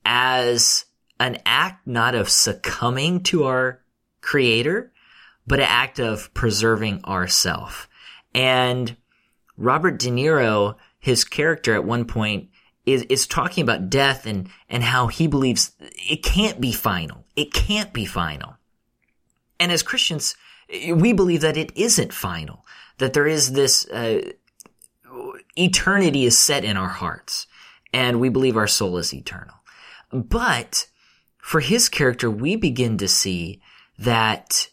[0.04, 0.84] as
[1.18, 3.80] an act not of succumbing to our
[4.20, 4.92] creator,
[5.46, 7.88] but an act of preserving ourself.
[8.34, 8.96] And
[9.56, 12.50] Robert De Niro, his character at one point
[12.86, 17.24] is, is talking about death and, and how he believes it can't be final.
[17.36, 18.56] It can't be final.
[19.58, 20.36] And as Christians,
[20.68, 22.64] we believe that it isn't final,
[22.98, 24.32] that there is this, uh,
[25.56, 27.46] eternity is set in our hearts
[27.92, 29.54] and we believe our soul is eternal.
[30.10, 30.86] But
[31.38, 33.60] for his character, we begin to see
[33.98, 34.68] that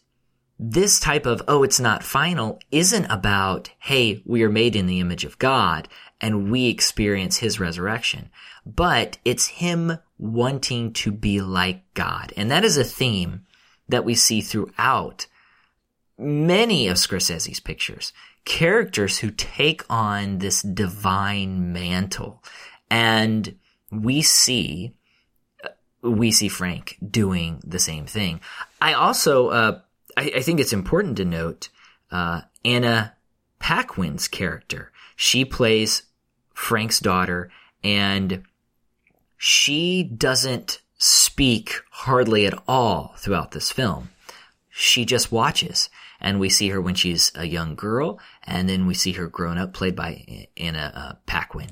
[0.57, 4.99] this type of, oh, it's not final isn't about, hey, we are made in the
[4.99, 5.87] image of God
[6.19, 8.29] and we experience his resurrection,
[8.65, 12.31] but it's him wanting to be like God.
[12.37, 13.41] And that is a theme
[13.89, 15.25] that we see throughout
[16.17, 18.13] many of Scorsese's pictures.
[18.45, 22.43] Characters who take on this divine mantle.
[22.89, 23.57] And
[23.91, 24.93] we see
[26.01, 28.41] we see Frank doing the same thing.
[28.81, 29.79] I also, uh,
[30.17, 31.69] I, I, think it's important to note
[32.11, 33.13] uh, Anna
[33.59, 34.91] Paquin's character.
[35.15, 36.03] She plays
[36.53, 37.51] Frank's daughter,
[37.83, 38.43] and
[39.37, 44.09] she doesn't speak hardly at all throughout this film.
[44.69, 45.89] she just watches.
[46.21, 49.57] And we see her when she's a young girl, and then we see her grown
[49.57, 51.71] up, played by Anna uh, Paquin.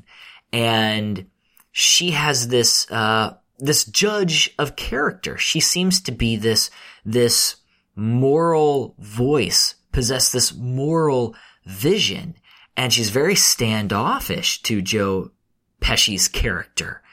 [0.52, 1.28] And
[1.72, 5.38] she has this, uh, this judge of character.
[5.38, 6.72] She seems to be this,
[7.06, 7.58] this
[7.96, 11.36] moral voice, possess this moral
[11.66, 12.36] vision.
[12.76, 15.32] And she's very standoffish to Joe
[15.80, 17.04] Pesci's character.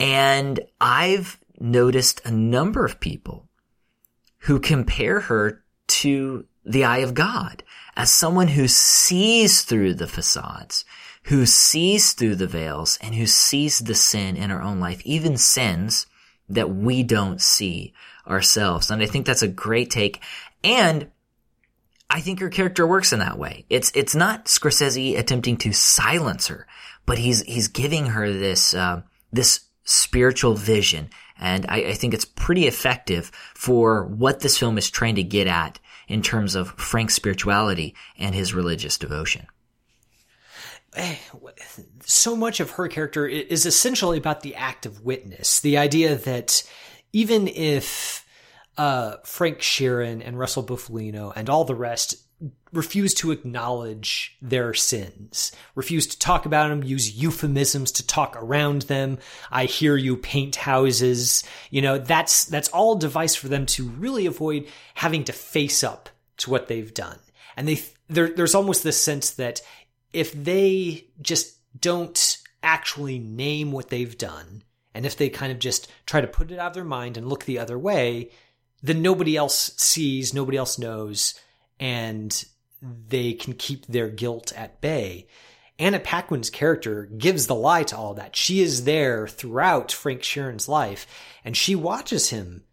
[0.00, 3.48] And I've noticed a number of people
[4.38, 7.62] who compare her to the eye of God
[7.96, 10.84] as someone who sees through the facades,
[11.24, 15.36] who sees through the veils and who sees the sin in our own life, even
[15.36, 16.06] sins
[16.48, 17.94] that we don't see
[18.26, 18.90] ourselves.
[18.90, 20.22] And I think that's a great take.
[20.62, 21.10] And
[22.10, 23.64] I think her character works in that way.
[23.70, 26.66] It's, it's not Scorsese attempting to silence her,
[27.06, 31.10] but he's, he's giving her this, uh, this spiritual vision.
[31.38, 35.46] And I, I think it's pretty effective for what this film is trying to get
[35.46, 39.46] at in terms of Frank's spirituality and his religious devotion
[42.04, 45.60] so much of her character is essentially about the act of witness.
[45.60, 46.62] The idea that
[47.12, 48.26] even if
[48.76, 52.16] uh, Frank Sheeran and Russell Bufalino and all the rest
[52.72, 58.82] refuse to acknowledge their sins, refuse to talk about them, use euphemisms to talk around
[58.82, 59.18] them.
[59.50, 61.44] I hear you paint houses.
[61.70, 66.08] You know, that's, that's all device for them to really avoid having to face up
[66.38, 67.18] to what they've done.
[67.56, 69.62] And they, there, there's almost this sense that
[70.12, 74.62] if they just don't actually name what they've done,
[74.94, 77.28] and if they kind of just try to put it out of their mind and
[77.28, 78.30] look the other way,
[78.82, 81.34] then nobody else sees, nobody else knows,
[81.78, 82.44] and
[82.80, 85.26] they can keep their guilt at bay.
[85.78, 88.36] Anna Paquin's character gives the lie to all that.
[88.36, 91.06] She is there throughout Frank Sheeran's life,
[91.44, 92.64] and she watches him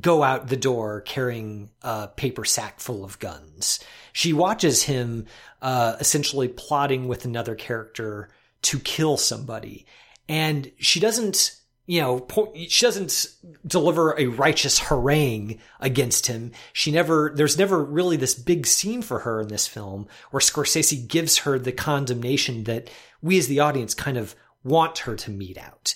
[0.00, 3.80] go out the door carrying a paper sack full of guns.
[4.12, 5.26] She watches him
[5.62, 8.28] uh, essentially plotting with another character
[8.62, 9.86] to kill somebody,
[10.28, 11.54] and she doesn't.
[11.88, 13.34] You know, she doesn't
[13.66, 16.52] deliver a righteous harangue against him.
[16.74, 21.08] She never, there's never really this big scene for her in this film where Scorsese
[21.08, 22.90] gives her the condemnation that
[23.22, 25.94] we as the audience kind of want her to mete out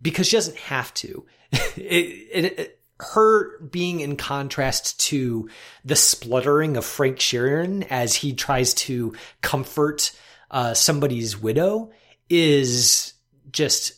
[0.00, 1.26] because she doesn't have to.
[1.52, 5.48] it, it, it, her being in contrast to
[5.84, 10.12] the spluttering of Frank Sheeran as he tries to comfort
[10.50, 11.90] uh, somebody's widow
[12.28, 13.14] is
[13.50, 13.97] just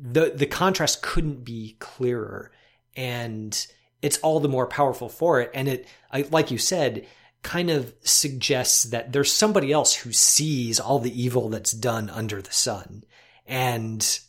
[0.00, 2.50] the the contrast couldn't be clearer,
[2.96, 3.66] and
[4.02, 5.50] it's all the more powerful for it.
[5.54, 5.88] And it,
[6.30, 7.06] like you said,
[7.42, 12.40] kind of suggests that there's somebody else who sees all the evil that's done under
[12.40, 13.04] the sun,
[13.46, 14.20] and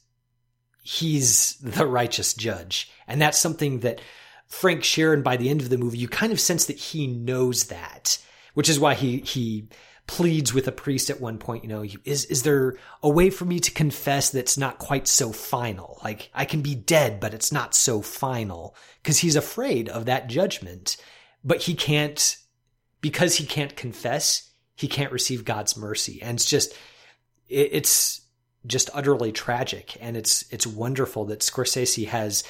[0.84, 2.92] he's the righteous judge.
[3.08, 4.02] And that's something that
[4.48, 7.66] Frank Sheeran, by the end of the movie, you kind of sense that he knows
[7.66, 8.18] that,
[8.56, 9.70] which is why he, he
[10.10, 13.46] pleads with a priest at one point, you know, is, is there a way for
[13.46, 16.00] me to confess that's not quite so final?
[16.04, 20.28] Like I can be dead, but it's not so final because he's afraid of that
[20.28, 20.98] judgment,
[21.44, 22.38] but he can't,
[23.02, 26.24] because he can't confess, he can't receive God's mercy.
[26.24, 26.74] And it's just,
[27.48, 28.22] it, it's,
[28.66, 29.96] just utterly tragic.
[30.02, 32.44] And it's it's wonderful that Scorsese has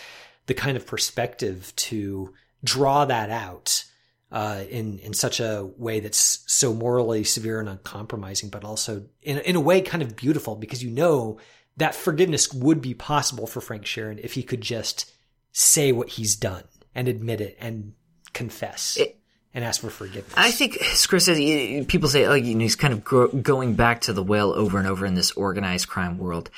[0.48, 3.86] the kind of perspective to draw that out
[4.32, 9.40] uh, in in such a way that's so morally severe and uncompromising, but also in
[9.40, 11.40] in a way kind of beautiful because you know
[11.78, 15.12] that forgiveness would be possible for Frank Sheeran if he could just
[15.52, 16.64] say what he's done
[16.94, 17.94] and admit it and
[18.34, 18.98] confess.
[18.98, 19.16] It,
[19.52, 20.34] and ask for forgiveness.
[20.38, 24.02] I think Chris Scorsese, people say, oh, you know, he's kind of gro- going back
[24.02, 26.52] to the well over and over in this organized crime world.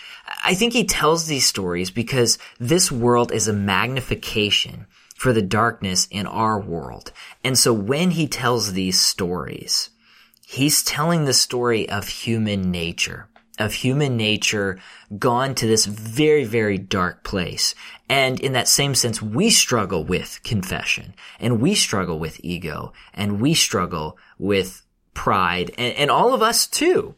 [0.43, 4.87] I think he tells these stories because this world is a magnification
[5.21, 7.11] for the darkness in our world.
[7.43, 9.91] And so when he tells these stories,
[10.47, 13.27] he's telling the story of human nature
[13.59, 14.79] of human nature
[15.19, 17.75] gone to this very, very dark place.
[18.09, 23.39] And in that same sense, we struggle with confession and we struggle with ego and
[23.39, 24.81] we struggle with
[25.13, 27.13] pride and, and all of us too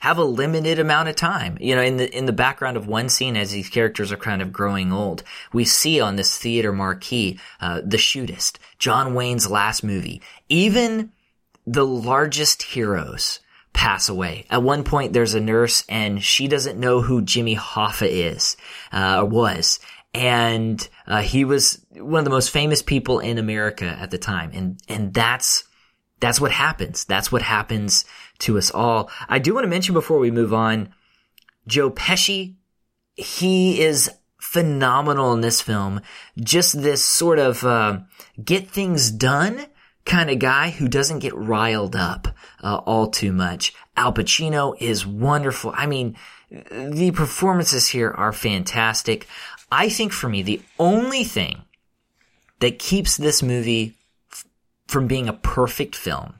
[0.00, 1.58] have a limited amount of time.
[1.60, 4.42] You know, in the in the background of one scene, as these characters are kind
[4.42, 5.22] of growing old,
[5.52, 10.22] we see on this theater marquee uh, the shootist, John Wayne's last movie.
[10.48, 11.12] Even
[11.66, 13.40] the largest heroes
[13.74, 14.46] pass away.
[14.50, 18.56] At one point, there's a nurse and she doesn't know who Jimmy Hoffa is,
[18.92, 19.78] uh, or was.
[20.14, 24.50] And, uh, he was one of the most famous people in America at the time.
[24.54, 25.64] And, and that's,
[26.18, 27.04] that's what happens.
[27.04, 28.04] That's what happens
[28.40, 29.10] to us all.
[29.28, 30.94] I do want to mention before we move on,
[31.66, 32.54] Joe Pesci,
[33.14, 34.10] he is
[34.40, 36.00] phenomenal in this film.
[36.38, 38.00] Just this sort of uh,
[38.42, 39.66] get things done
[40.04, 42.28] kind of guy who doesn't get riled up
[42.62, 43.74] uh, all too much.
[43.96, 45.72] Al Pacino is wonderful.
[45.76, 46.16] I mean,
[46.50, 49.26] the performances here are fantastic.
[49.70, 51.62] I think for me, the only thing
[52.60, 53.94] that keeps this movie
[54.32, 54.46] f-
[54.86, 56.34] from being a perfect film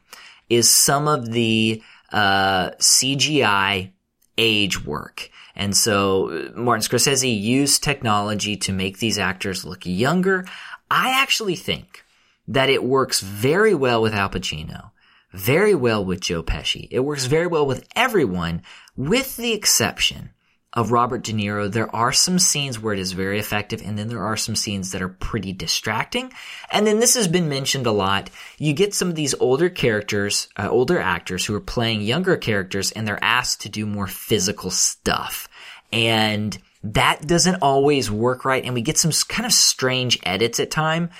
[0.49, 1.83] is some of the
[2.13, 3.93] uh, CGI
[4.37, 5.31] age work.
[5.55, 10.47] And so uh, Martin Scorsese used technology to make these actors look younger.
[10.91, 12.05] I actually think
[12.47, 14.93] that it works very well with Al Pacino,
[15.33, 16.89] very well with Joe Pesci.
[16.91, 18.63] It works very well with everyone,
[18.97, 20.31] with the exception
[20.73, 21.71] of Robert De Niro.
[21.71, 24.93] There are some scenes where it is very effective, and then there are some scenes
[24.93, 26.33] that are pretty distracting.
[26.71, 28.31] And then this has been mentioned a lot.
[28.59, 32.93] You get some of these older characters, uh, older actors who are playing younger characters,
[32.93, 35.49] and they're asked to do more physical stuff.
[35.91, 40.71] And that doesn't always work right, and we get some kind of strange edits at
[40.71, 41.11] time.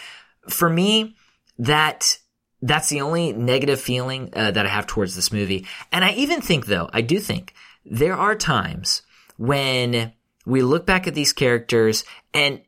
[0.49, 1.17] For me,
[1.59, 2.19] that
[2.61, 5.67] that's the only negative feeling uh, that I have towards this movie.
[5.93, 9.03] And I even think, though, I do think there are times
[9.39, 10.13] when
[10.45, 12.61] we look back at these characters and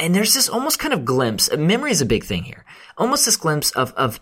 [0.00, 1.54] and there's this almost kind of glimpse.
[1.54, 2.64] Memory is a big thing here.
[2.98, 4.20] Almost this glimpse of of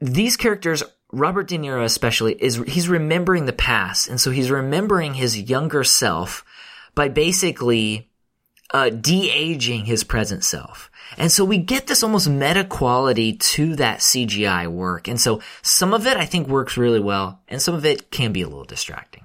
[0.00, 0.82] these characters.
[1.10, 5.82] Robert De Niro, especially, is he's remembering the past, and so he's remembering his younger
[5.82, 6.44] self
[6.94, 8.10] by basically
[8.74, 10.90] uh, de-aging his present self.
[11.16, 15.08] And so we get this almost meta quality to that CGI work.
[15.08, 18.32] And so some of it I think works really well, and some of it can
[18.32, 19.24] be a little distracting.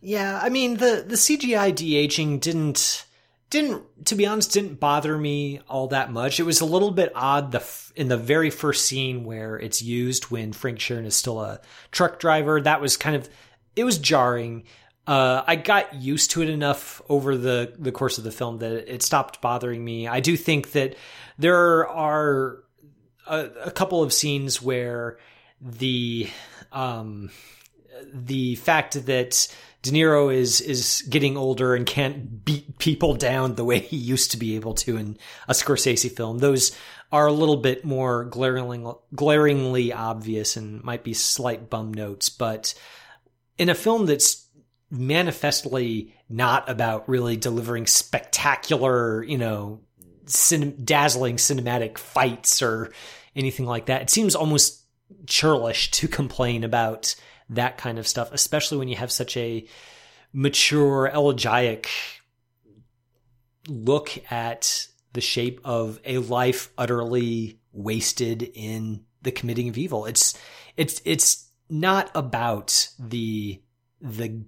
[0.00, 3.06] Yeah, I mean the the CGI de-aging didn't
[3.50, 6.40] didn't to be honest didn't bother me all that much.
[6.40, 9.82] It was a little bit odd the f- in the very first scene where it's
[9.82, 12.60] used when Frank Sheeran is still a truck driver.
[12.60, 13.28] That was kind of
[13.76, 14.64] it was jarring.
[15.06, 18.92] Uh, I got used to it enough over the the course of the film that
[18.92, 20.06] it stopped bothering me.
[20.08, 20.96] I do think that
[21.36, 22.62] there are
[23.26, 25.18] a, a couple of scenes where
[25.60, 26.28] the
[26.72, 27.30] um,
[28.12, 29.48] the fact that
[29.82, 34.30] De Niro is is getting older and can't beat people down the way he used
[34.30, 35.16] to be able to in
[35.48, 36.38] a Scorsese film.
[36.38, 36.76] Those
[37.12, 42.74] are a little bit more glaringly glaringly obvious and might be slight bum notes, but
[43.56, 44.46] in a film that's
[44.90, 49.80] manifestly not about really delivering spectacular, you know,
[50.26, 52.92] cin- dazzling cinematic fights or
[53.34, 54.84] anything like that, it seems almost
[55.26, 57.14] churlish to complain about
[57.50, 59.66] that kind of stuff, especially when you have such a
[60.32, 61.88] mature, elegiac
[63.68, 70.06] look at the shape of a life utterly wasted in the committing of evil.
[70.06, 70.38] It's
[70.76, 73.60] it's it's not about the
[74.00, 74.44] the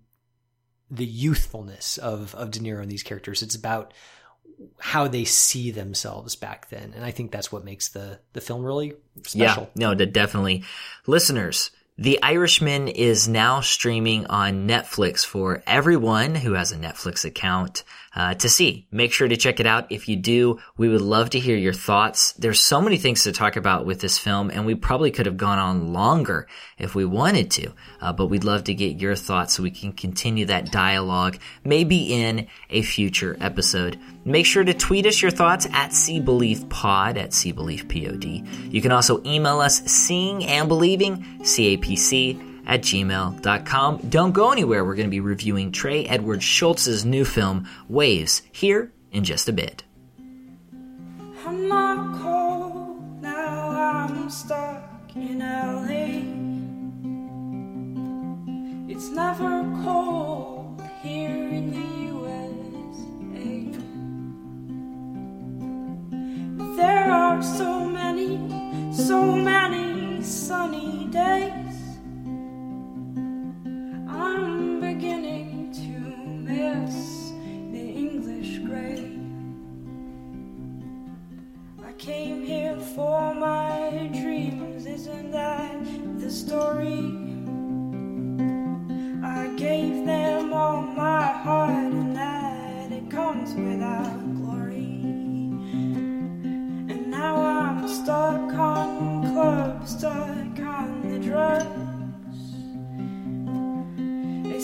[0.91, 3.43] the youthfulness of of De Niro and these characters.
[3.43, 3.93] It's about
[4.79, 8.65] how they see themselves back then, and I think that's what makes the the film
[8.65, 8.95] really
[9.27, 9.71] special.
[9.75, 10.65] Yeah, no, definitely.
[11.07, 17.85] Listeners, the Irishman is now streaming on Netflix for everyone who has a Netflix account
[18.15, 18.87] uh, to see.
[18.91, 19.91] Make sure to check it out.
[19.91, 22.33] If you do, we would love to hear your thoughts.
[22.33, 25.37] There's so many things to talk about with this film, and we probably could have
[25.37, 26.47] gone on longer
[26.79, 27.73] if we wanted to.
[28.01, 32.13] Uh, but we'd love to get your thoughts so we can continue that dialogue, maybe
[32.13, 33.99] in a future episode.
[34.25, 38.25] Make sure to tweet us your thoughts at See Believe Pod at See Believe Pod.
[38.25, 44.09] You can also email us seeing and believing CAPC at gmail.com.
[44.09, 44.85] Don't go anywhere.
[44.85, 49.53] We're going to be reviewing Trey Edward Shults's new film, Waves, here in just a
[49.53, 49.85] bit.
[51.45, 56.23] I'm not cold now, I'm stuck in LA.
[58.93, 62.77] It's never cold here in the USA.
[66.77, 68.39] There are so many,
[68.93, 71.62] so many sunny days.
[74.13, 75.89] I'm beginning to
[76.53, 77.31] miss
[77.73, 79.19] the English gray.
[81.83, 85.83] I came here for my dreams, isn't that
[86.21, 87.17] the story?
[89.25, 95.01] I gave them all my heart, and that it comes without glory.
[96.93, 101.92] And now I'm stuck on clubs, stuck on the drugs.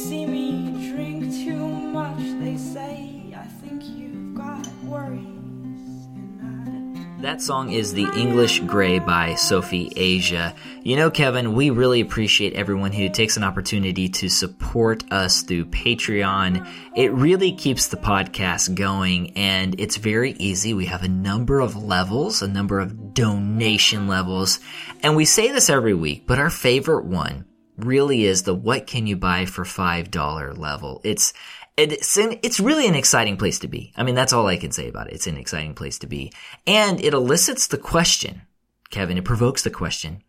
[0.04, 5.26] See me drink too much, they say, I think you've got worries.
[7.20, 10.54] That song is The English Grey by Sophie Asia.
[10.84, 15.64] You know, Kevin, we really appreciate everyone who takes an opportunity to support us through
[15.64, 16.64] Patreon.
[16.94, 20.74] It really keeps the podcast going and it's very easy.
[20.74, 24.60] We have a number of levels, a number of donation levels,
[25.02, 27.46] and we say this every week, but our favorite one
[27.78, 31.00] really is the what can you buy for $5 level.
[31.04, 31.32] It's
[31.76, 33.92] it's an, it's really an exciting place to be.
[33.96, 35.12] I mean, that's all I can say about it.
[35.12, 36.32] It's an exciting place to be.
[36.66, 38.42] And it elicits the question,
[38.90, 40.24] Kevin, it provokes the question,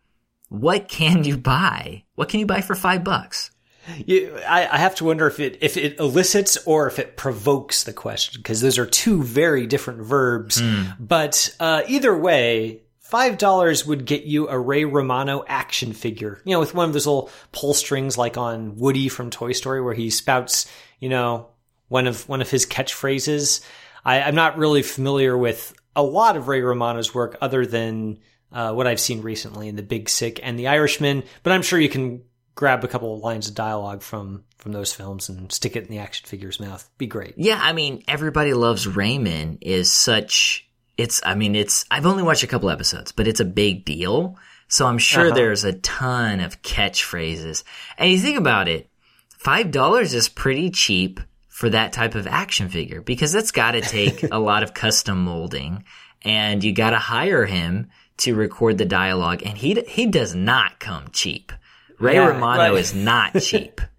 [0.48, 2.04] what can you buy?
[2.14, 3.50] What can you buy for five bucks?
[4.04, 7.82] You, I, I have to wonder if it if it elicits or if it provokes
[7.82, 10.62] the question because those are two very different verbs.
[11.00, 16.40] But uh, either way, five dollars would get you a Ray Romano action figure.
[16.44, 19.82] You know, with one of those little pull strings like on Woody from Toy Story,
[19.82, 21.48] where he spouts, you know,
[21.88, 23.64] one of one of his catchphrases.
[24.04, 28.18] I, I'm not really familiar with a lot of Ray Romano's work other than
[28.52, 31.78] uh, what I've seen recently in The Big Sick and The Irishman, but I'm sure
[31.78, 32.22] you can
[32.54, 35.90] grab a couple of lines of dialogue from from those films and stick it in
[35.90, 36.88] the action figure's mouth.
[36.98, 37.34] Be great.
[37.36, 40.68] Yeah, I mean, everybody loves Raymond is such,
[41.00, 44.36] it's, I mean, it's, I've only watched a couple episodes, but it's a big deal.
[44.68, 45.34] So I'm sure Uh-huh.
[45.34, 47.64] there's a ton of catchphrases.
[47.98, 48.88] And you think about it,
[49.42, 54.22] $5 is pretty cheap for that type of action figure because that's got to take
[54.30, 55.84] a lot of custom molding
[56.22, 57.88] and you got to hire him
[58.18, 61.52] to record the dialogue and he he does not come cheap.
[61.98, 62.80] Ray Yeah, Romano right.
[62.80, 63.80] is not cheap.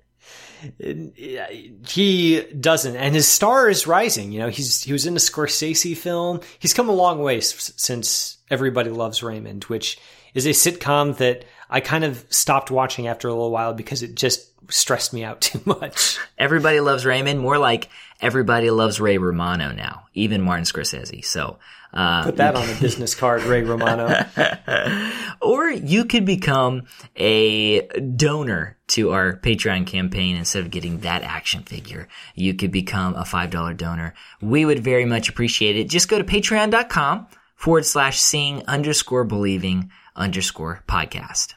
[0.79, 4.31] He doesn't, and his star is rising.
[4.31, 6.41] You know, he's he was in a Scorsese film.
[6.59, 9.97] He's come a long way s- since Everybody Loves Raymond, which
[10.33, 14.15] is a sitcom that I kind of stopped watching after a little while because it
[14.15, 16.17] just stressed me out too much.
[16.37, 21.23] Everybody loves Raymond, more like everybody loves Ray Romano now, even Martin Scorsese.
[21.23, 21.59] So,
[21.93, 24.25] uh, Put that on a business card, Ray Romano.
[25.41, 26.83] or you could become
[27.17, 32.07] a donor to our Patreon campaign instead of getting that action figure.
[32.33, 34.13] You could become a $5 donor.
[34.41, 35.89] We would very much appreciate it.
[35.89, 41.55] Just go to patreon.com forward slash seeing underscore believing underscore podcast.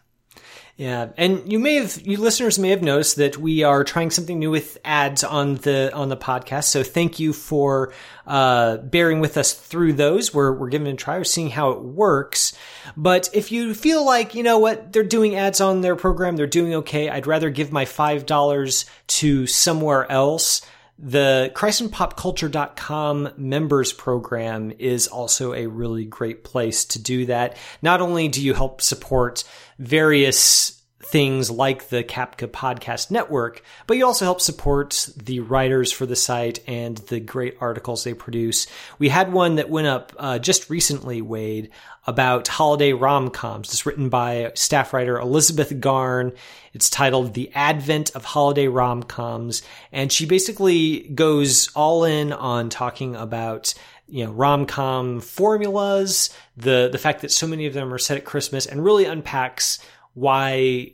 [0.77, 4.41] Yeah, and you may have you listeners may have noticed that we are trying something
[4.41, 6.65] new with ads on the on the podcast.
[6.65, 7.93] So thank you for
[8.27, 10.35] uh, bearing with us through those.
[10.35, 11.19] We're we're giving it a try.
[11.19, 12.59] We're seeing how it works.
[12.97, 16.49] But if you feel like you know what they're doing ads on their program, they're
[16.49, 17.09] doing okay.
[17.09, 20.61] I'd rather give my five dollars to somewhere else.
[20.99, 27.57] The ChristandPopCulture.com members program is also a really great place to do that.
[27.83, 29.43] Not only do you help support
[29.79, 36.07] various things like the Kapka Podcast Network, but you also help support the writers for
[36.07, 38.67] the site and the great articles they produce.
[38.99, 41.71] We had one that went up uh, just recently, Wade,
[42.07, 43.71] about holiday rom-coms.
[43.71, 46.33] It's written by staff writer Elizabeth Garn.
[46.73, 53.15] It's titled The Advent of Holiday Rom-Coms, and she basically goes all in on talking
[53.15, 53.75] about
[54.09, 58.25] you know rom-com formulas, the the fact that so many of them are set at
[58.25, 59.79] Christmas, and really unpacks
[60.15, 60.93] why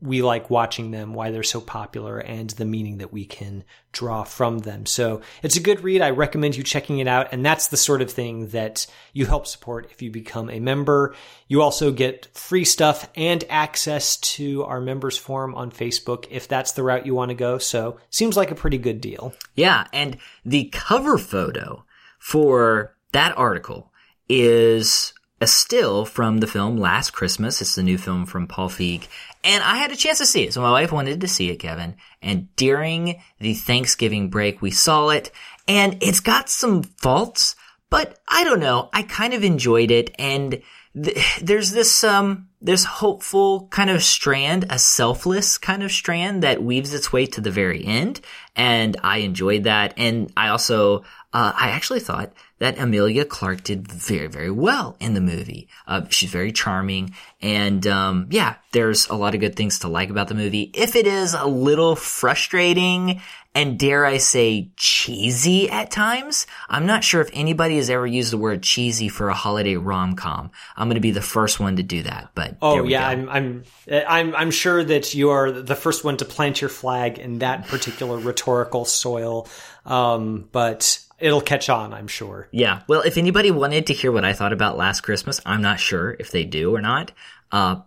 [0.00, 4.22] we like watching them, why they're so popular, and the meaning that we can draw
[4.22, 4.86] from them.
[4.86, 6.02] So it's a good read.
[6.02, 7.32] I recommend you checking it out.
[7.32, 11.14] And that's the sort of thing that you help support if you become a member.
[11.48, 16.72] You also get free stuff and access to our members forum on Facebook if that's
[16.72, 17.58] the route you want to go.
[17.58, 19.34] So seems like a pretty good deal.
[19.56, 21.84] Yeah, and the cover photo
[22.20, 23.92] for that article
[24.28, 27.60] is a still from the film Last Christmas.
[27.62, 29.06] It's the new film from Paul Feig.
[29.44, 30.52] And I had a chance to see it.
[30.52, 31.94] So my wife wanted to see it, Kevin.
[32.20, 35.30] And during the Thanksgiving break, we saw it.
[35.68, 37.54] And it's got some faults,
[37.90, 38.88] but I don't know.
[38.92, 40.14] I kind of enjoyed it.
[40.18, 40.60] And
[41.00, 46.62] th- there's this, um, this hopeful kind of strand, a selfless kind of strand that
[46.62, 48.20] weaves its way to the very end.
[48.56, 49.94] And I enjoyed that.
[49.96, 55.14] And I also, uh, I actually thought that Emilia Clarke did very, very well in
[55.14, 55.68] the movie.
[55.86, 57.14] Uh, she's very charming.
[57.40, 60.70] And, um, yeah, there's a lot of good things to like about the movie.
[60.74, 63.20] If it is a little frustrating
[63.54, 68.32] and dare I say cheesy at times, I'm not sure if anybody has ever used
[68.32, 70.50] the word cheesy for a holiday rom-com.
[70.76, 73.22] I'm going to be the first one to do that, but Oh yeah, go.
[73.22, 73.64] I'm, I'm,
[74.06, 77.66] I'm, I'm sure that you are the first one to plant your flag in that
[77.68, 79.48] particular rhetorical soil.
[79.86, 82.48] Um, but it'll catch on, I'm sure.
[82.50, 82.82] Yeah.
[82.88, 86.16] Well, if anybody wanted to hear what I thought about Last Christmas, I'm not sure
[86.18, 87.12] if they do or not.
[87.50, 87.80] Uh,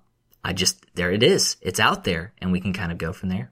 [0.43, 1.57] I just, there it is.
[1.61, 3.51] It's out there and we can kind of go from there.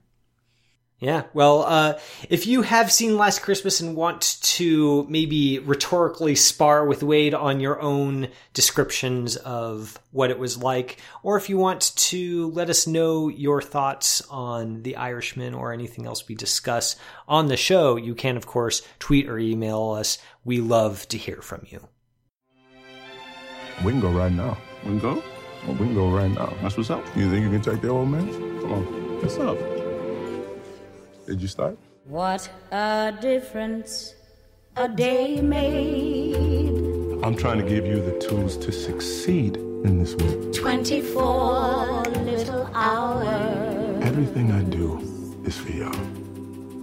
[1.00, 1.22] Yeah.
[1.32, 1.98] Well, uh,
[2.28, 7.58] if you have seen Last Christmas and want to maybe rhetorically spar with Wade on
[7.58, 12.86] your own descriptions of what it was like, or if you want to let us
[12.86, 16.96] know your thoughts on The Irishman or anything else we discuss
[17.26, 20.18] on the show, you can, of course, tweet or email us.
[20.44, 21.88] We love to hear from you.
[23.82, 24.58] We can go right now.
[24.84, 25.24] We can go?
[25.66, 26.52] Well, we can go right now.
[26.60, 27.04] That's what's up.
[27.16, 28.30] You think you can take the old man?
[28.60, 28.84] Come on.
[29.22, 29.79] What's up?
[31.30, 31.78] Did you start?
[32.06, 34.16] What a difference
[34.74, 36.74] a day made.
[37.22, 40.52] I'm trying to give you the tools to succeed in this world.
[40.52, 44.02] 24 little hours.
[44.02, 44.98] Everything I do
[45.44, 45.94] is for y'all.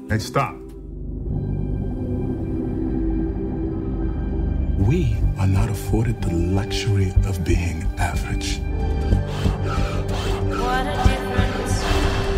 [0.08, 0.56] Hey, stop.
[4.88, 8.62] We are not afforded the luxury of being average.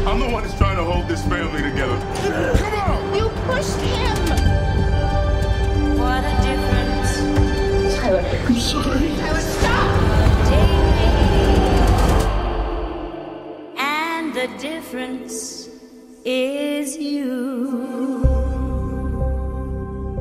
[0.09, 0.25] What a difference.
[0.25, 1.95] I'm the one that's trying to hold this family together.
[2.57, 3.15] Come on!
[3.15, 4.17] You pushed him.
[5.99, 7.11] What a difference.
[7.95, 9.15] Tyler, I'm sorry.
[9.17, 9.89] Tyler, stop.
[13.77, 15.69] And the difference
[16.25, 18.25] is you.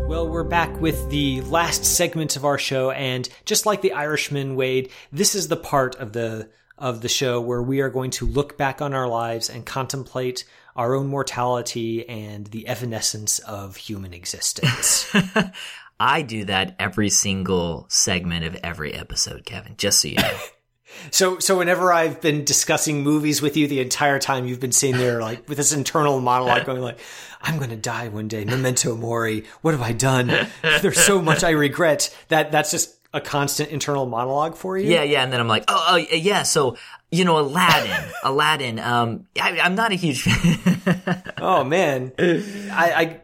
[0.06, 4.54] Well, we're back with the last segment of our show, and just like the Irishman,
[4.54, 8.26] Wade, this is the part of the of the show where we are going to
[8.26, 10.44] look back on our lives and contemplate
[10.76, 15.12] our own mortality and the evanescence of human existence.
[16.00, 20.38] I do that every single segment of every episode, Kevin, just so you know.
[21.10, 24.96] so, so whenever I've been discussing movies with you, the entire time you've been sitting
[24.96, 27.00] there like with this internal monologue going like,
[27.42, 29.44] "I'm going to die one day, memento mori.
[29.62, 30.28] What have I done?
[30.62, 34.90] There's so much I regret." That that's just a constant internal monologue for you.
[34.90, 35.22] yeah, yeah.
[35.22, 36.42] And then I'm like, oh, oh yeah.
[36.42, 36.76] So,
[37.10, 38.78] you know, Aladdin, Aladdin.
[38.78, 41.22] Um, I, I'm not a huge fan.
[41.40, 42.32] Oh man, I,
[42.72, 43.20] I,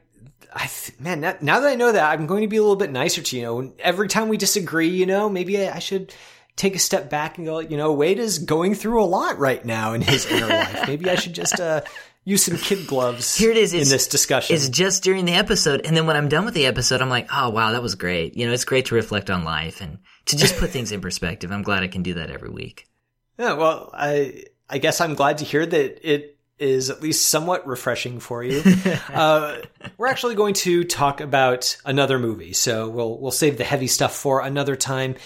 [0.52, 0.70] I
[1.00, 3.22] man, now, now that I know that, I'm going to be a little bit nicer
[3.22, 3.42] to you.
[3.42, 6.14] Know, every time we disagree, you know, maybe I, I should
[6.56, 9.64] take a step back and go, you know, Wade is going through a lot right
[9.64, 10.86] now in his inner life.
[10.86, 11.80] Maybe I should just uh,
[12.24, 13.36] use some kid gloves.
[13.36, 13.72] Here it is.
[13.72, 14.56] in It's, this discussion.
[14.56, 17.28] It's just during the episode, and then when I'm done with the episode, I'm like,
[17.32, 18.36] oh wow, that was great.
[18.36, 21.52] You know, it's great to reflect on life and to just put things in perspective.
[21.52, 22.88] I'm glad I can do that every week.
[23.38, 27.66] Yeah, well, I I guess I'm glad to hear that it is at least somewhat
[27.66, 28.62] refreshing for you.
[29.12, 29.58] uh,
[29.98, 34.14] we're actually going to talk about another movie, so we'll we'll save the heavy stuff
[34.14, 35.16] for another time.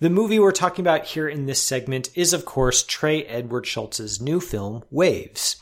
[0.00, 4.18] The movie we're talking about here in this segment is, of course, Trey Edward Shults's
[4.18, 5.56] new film, Waves.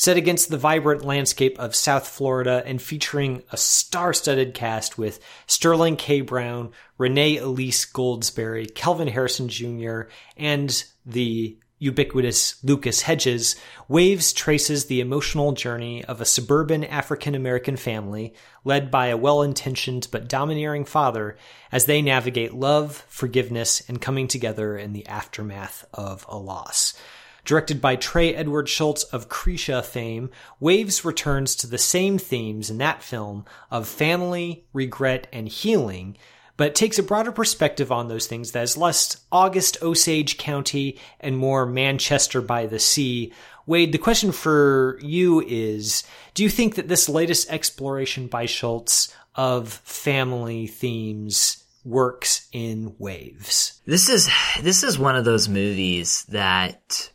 [0.00, 5.20] Set against the vibrant landscape of South Florida and featuring a star studded cast with
[5.46, 6.22] Sterling K.
[6.22, 10.04] Brown, Renee Elise Goldsberry, Kelvin Harrison Jr.,
[10.38, 13.56] and the ubiquitous Lucas Hedges,
[13.88, 18.32] Waves traces the emotional journey of a suburban African American family
[18.64, 21.36] led by a well intentioned but domineering father
[21.70, 26.94] as they navigate love, forgiveness, and coming together in the aftermath of a loss.
[27.44, 32.78] Directed by Trey Edward Shults of Krisha fame, Waves returns to the same themes in
[32.78, 36.16] that film of family, regret, and healing,
[36.56, 41.38] but takes a broader perspective on those things that is less August Osage County and
[41.38, 43.32] more Manchester by the Sea.
[43.66, 49.14] Wade, the question for you is Do you think that this latest exploration by Shults
[49.34, 53.80] of family themes works in waves?
[53.86, 54.28] This is
[54.60, 57.10] this is one of those movies that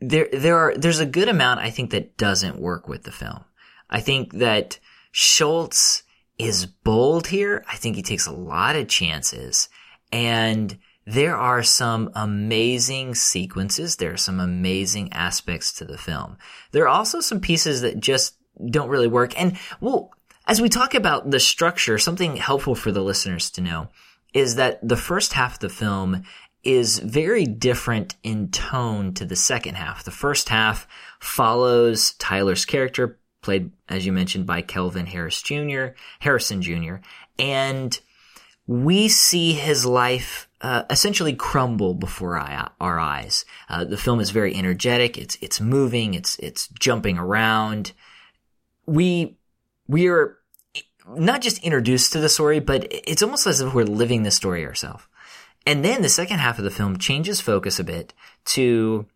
[0.00, 3.44] there there are there's a good amount I think that doesn't work with the film.
[3.88, 4.78] I think that
[5.12, 6.02] Shults
[6.38, 7.64] is bold here.
[7.68, 9.68] I think he takes a lot of chances
[10.10, 13.96] and there are some amazing sequences.
[13.96, 16.36] There are some amazing aspects to the film.
[16.70, 18.36] There are also some pieces that just
[18.70, 19.38] don't really work.
[19.40, 20.12] And well,
[20.46, 23.88] as we talk about the structure, something helpful for the listeners to know
[24.32, 26.22] is that the first half of the film
[26.64, 30.04] is very different in tone to the second half.
[30.04, 30.86] The first half
[31.20, 35.88] follows Tyler's character, played, as you mentioned, by Kelvin Harris Jr.,
[36.20, 36.96] Harrison Jr.,
[37.38, 37.98] and
[38.66, 43.44] we see his life uh, essentially crumble before our, eyes.
[43.68, 45.18] Uh, the film is very energetic.
[45.18, 46.14] It's it's moving.
[46.14, 47.92] It's it's jumping around.
[48.86, 49.36] We
[49.88, 50.38] we are
[51.08, 54.64] not just introduced to the story, but it's almost as if we're living the story
[54.64, 55.04] ourselves.
[55.66, 58.14] And then the second half of the film changes focus a bit
[58.46, 59.06] to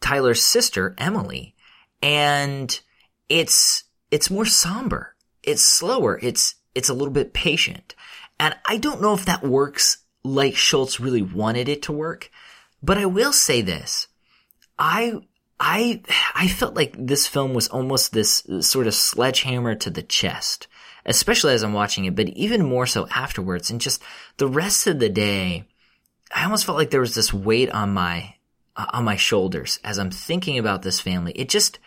[0.00, 1.54] Tyler's sister, Emily.
[2.02, 2.80] And
[3.28, 5.14] it's, it's more somber.
[5.42, 6.18] It's slower.
[6.22, 7.94] It's, it's a little bit patient.
[8.40, 12.30] And I don't know if that works like Shults really wanted it to work,
[12.82, 14.08] but I will say this.
[14.78, 15.20] I,
[15.60, 16.02] I
[16.34, 20.66] I felt like this film was almost this sort of sledgehammer to the chest,
[21.04, 23.70] especially as I'm watching it, but even more so afterwards.
[23.70, 24.02] And just
[24.36, 25.66] the rest of the day,
[26.34, 28.34] I almost felt like there was this weight on my
[28.76, 31.32] uh, on my shoulders as I'm thinking about this family.
[31.32, 31.78] It just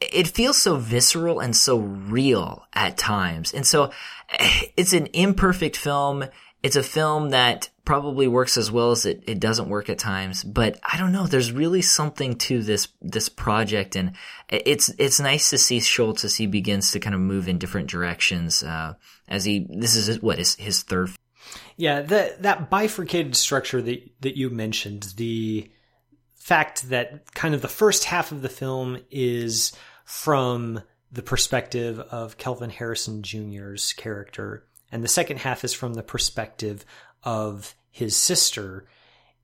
[0.00, 3.52] it feels so visceral and so real at times.
[3.52, 3.90] And so
[4.76, 6.24] it's an imperfect film.
[6.62, 10.44] It's a film that probably works as well as it, it doesn't work at times,
[10.44, 11.26] but I don't know.
[11.26, 13.96] There's really something to this, this project.
[13.96, 14.12] And
[14.48, 17.88] it's, it's nice to see Shults as he begins to kind of move in different
[17.88, 18.94] directions, uh,
[19.28, 21.10] as he, this is his, what is his third.
[21.76, 22.02] Yeah.
[22.02, 25.70] That, that bifurcated structure that, that you mentioned, the
[26.34, 29.72] fact that kind of the first half of the film is
[30.04, 36.02] from the perspective of Kelvin Harrison Jr.'s character, and the second half is from the
[36.02, 36.84] perspective
[37.22, 38.86] of his sister,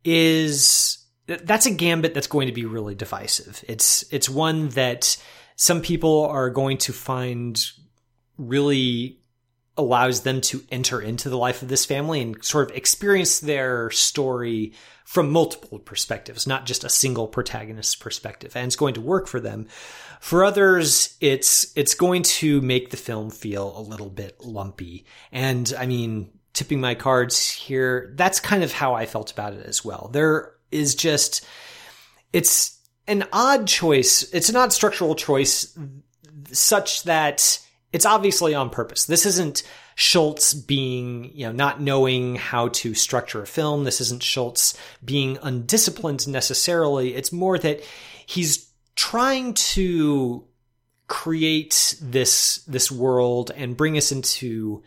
[0.04, 3.64] is that's a gambit that's going to be really divisive.
[3.68, 5.16] It's it's one that
[5.56, 7.62] some people are going to find
[8.36, 9.18] really
[9.76, 13.90] allows them to enter into the life of this family and sort of experience their
[13.90, 14.72] story
[15.04, 18.54] from multiple perspectives, not just a single protagonist's perspective.
[18.56, 19.66] And it's going to work for them.
[20.24, 25.04] For others, it's, it's going to make the film feel a little bit lumpy.
[25.30, 29.66] And I mean, tipping my cards here, that's kind of how I felt about it
[29.66, 30.08] as well.
[30.10, 31.46] There is just,
[32.32, 34.22] it's an odd choice.
[34.32, 35.78] It's an odd structural choice
[36.52, 37.58] such that
[37.92, 39.04] it's obviously on purpose.
[39.04, 39.62] This isn't
[39.94, 43.84] Shults being, you know, not knowing how to structure a film.
[43.84, 47.14] This isn't Shults being undisciplined necessarily.
[47.14, 47.82] It's more that
[48.24, 50.44] he's trying to
[51.06, 54.82] create this this world and bring us into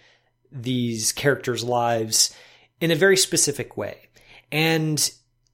[0.52, 2.36] these characters' lives
[2.80, 3.98] in a very specific way.
[4.52, 5.12] And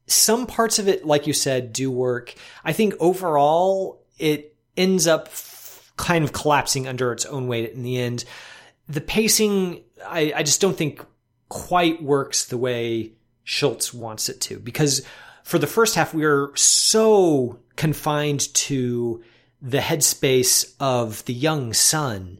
[0.07, 2.33] some parts of it, like you said, do work.
[2.63, 5.29] I think overall it ends up
[5.97, 8.25] kind of collapsing under its own weight in the end.
[8.87, 11.03] The pacing, I, I just don't think
[11.49, 13.13] quite works the way
[13.45, 15.05] Shults wants it to because
[15.43, 19.23] for the first half, we are so confined to
[19.61, 22.39] the headspace of the young son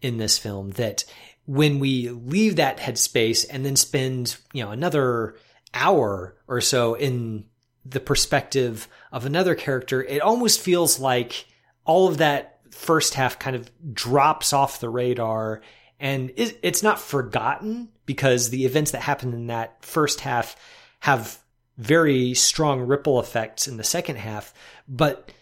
[0.00, 1.04] in this film that
[1.46, 5.36] when we leave that headspace and then spend, you know, another
[5.74, 7.44] hour or so in
[7.84, 11.46] the perspective of another character, it almost feels like
[11.84, 15.62] all of that first half kind of drops off the radar.
[15.98, 20.56] And it's not forgotten because the events that happen in that first half
[21.00, 21.41] have
[21.78, 24.52] very strong ripple effects in the second half,
[24.88, 25.32] but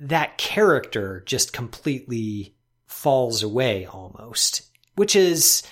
[0.00, 2.54] that character just completely
[2.86, 4.62] falls away almost,
[4.96, 5.62] which is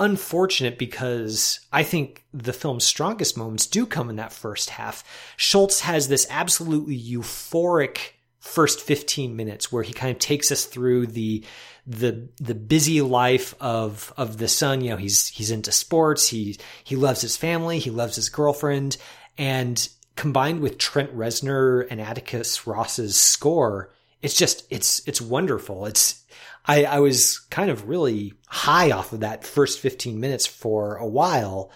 [0.00, 5.04] unfortunate because I think the film's strongest moments do come in that first half.
[5.36, 7.98] Shults has this absolutely euphoric
[8.40, 11.44] first 15 minutes where he kind of takes us through the
[11.86, 14.80] the the busy life of of the son.
[14.80, 16.28] You know he's he's into sports.
[16.28, 17.78] He he loves his family.
[17.78, 18.96] He loves his girlfriend
[19.38, 26.24] and combined with Trent Reznor and Atticus Ross's score it's just it's it's wonderful it's
[26.66, 31.06] I, I was kind of really high off of that first 15 minutes for a
[31.06, 31.70] while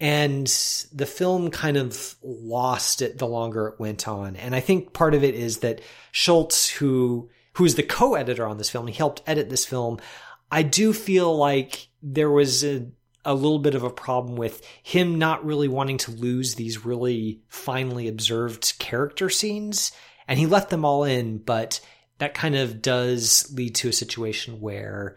[0.00, 0.46] and
[0.92, 4.36] the film kind of lost it the longer it went on.
[4.36, 5.80] And I think part of it is that
[6.12, 9.98] Shults, who who's the co-editor on this film, he helped edit this film.
[10.52, 12.86] I do feel like there was a,
[13.26, 17.42] a little bit of a problem with him not really wanting to lose these really
[17.48, 19.92] finely observed character scenes.
[20.26, 21.80] And he left them all in, but
[22.18, 25.16] that kind of does lead to a situation where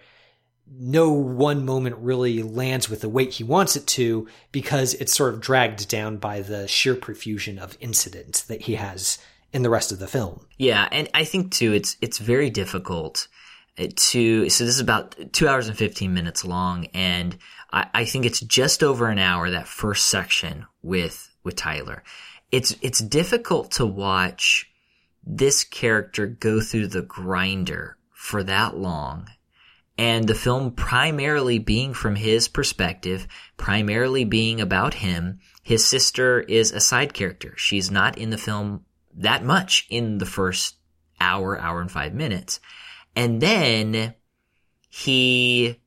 [0.71, 5.33] no one moment really lands with the weight he wants it to because it's sort
[5.33, 9.17] of dragged down by the sheer profusion of incident that he has
[9.51, 10.45] in the rest of the film.
[10.57, 13.27] Yeah, and I think too it's it's very difficult
[13.95, 17.37] to so this is about two hours and fifteen minutes long, and
[17.71, 22.03] I, I think it's just over an hour that first section with with Tyler.
[22.51, 24.69] It's it's difficult to watch
[25.23, 29.27] this character go through the grinder for that long
[29.99, 33.27] and the film primarily being from his perspective,
[33.57, 35.39] primarily being about him.
[35.61, 37.53] His sister is a side character.
[37.57, 40.77] She's not in the film that much in the first
[41.19, 42.61] hour, hour and five minutes.
[43.15, 44.15] And then
[44.89, 45.79] he,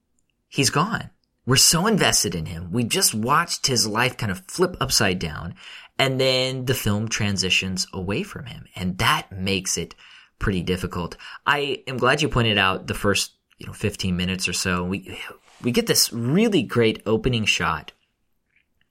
[0.48, 1.10] he's gone.
[1.44, 2.70] We're so invested in him.
[2.70, 5.54] We just watched his life kind of flip upside down.
[5.98, 8.66] And then the film transitions away from him.
[8.74, 9.94] And that makes it
[10.38, 11.16] pretty difficult.
[11.46, 15.16] I am glad you pointed out the first you know 15 minutes or so we
[15.62, 17.92] we get this really great opening shot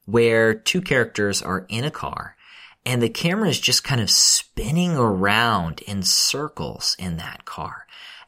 [0.05, 2.37] where two characters are in a car
[2.85, 7.85] and the camera is just kind of spinning around in circles in that car.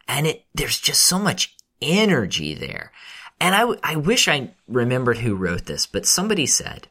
[0.08, 2.92] And it, there's just so much energy there.
[3.40, 6.88] And I, I wish I remembered who wrote this, but somebody said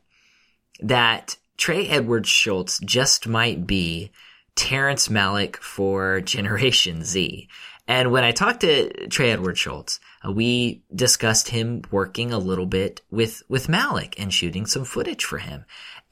[0.81, 4.11] that Trey Edward Shults just might be
[4.55, 7.49] Terrence Malick for Generation Z.
[7.89, 12.67] And when I talked to Trey Edward Shults, uh, we discussed him working a little
[12.67, 15.65] bit with, with Malick and shooting some footage for him.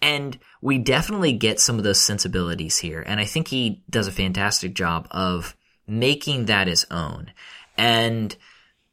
[0.03, 3.03] And we definitely get some of those sensibilities here.
[3.07, 5.55] And I think he does a fantastic job of
[5.91, 7.33] making that his own.
[7.77, 8.35] And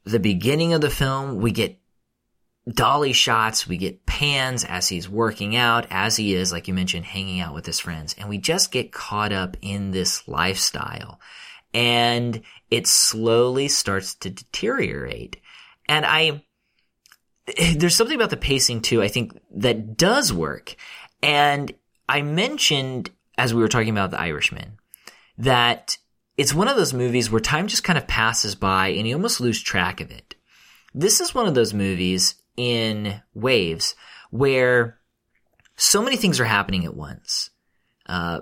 [0.04, 1.78] the beginning of the film, we get
[2.68, 7.04] dolly shots, we get pans as he's working out, as he is, like you mentioned,
[7.04, 8.14] hanging out with his friends.
[8.18, 11.20] And we just get caught up in this lifestyle.
[11.72, 15.38] And it slowly starts to deteriorate.
[15.88, 16.44] And I,
[17.76, 20.76] there's something about the pacing too, I think that does work.
[21.22, 21.72] And
[22.08, 24.78] I mentioned as we were talking about The Irishman
[25.38, 25.96] that
[26.38, 29.40] it's one of those movies where time just kind of passes by and you almost
[29.40, 30.36] lose track of it.
[30.94, 33.96] This is one of those movies in waves
[34.30, 34.98] where
[35.76, 37.50] so many things are happening at once.
[38.06, 38.40] Uh,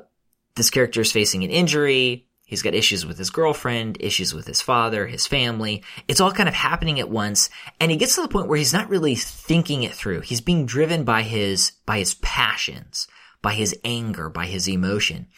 [0.57, 2.27] this character is facing an injury.
[2.45, 5.83] He's got issues with his girlfriend, issues with his father, his family.
[6.07, 7.51] It's all kind of happening at once.
[7.81, 10.21] And he gets to the point where he's not really thinking it through.
[10.21, 13.09] He's being driven by his, by his passions,
[13.43, 15.29] by his anger, by his emotion.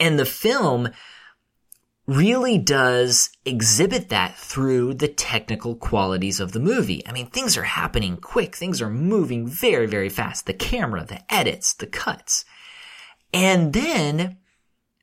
[0.00, 0.90] And the film
[2.06, 7.06] really does exhibit that through the technical qualities of the movie.
[7.06, 8.54] I mean, things are happening quick.
[8.54, 10.46] Things are moving very, very fast.
[10.46, 12.44] The camera, the edits, the cuts.
[13.32, 14.38] And then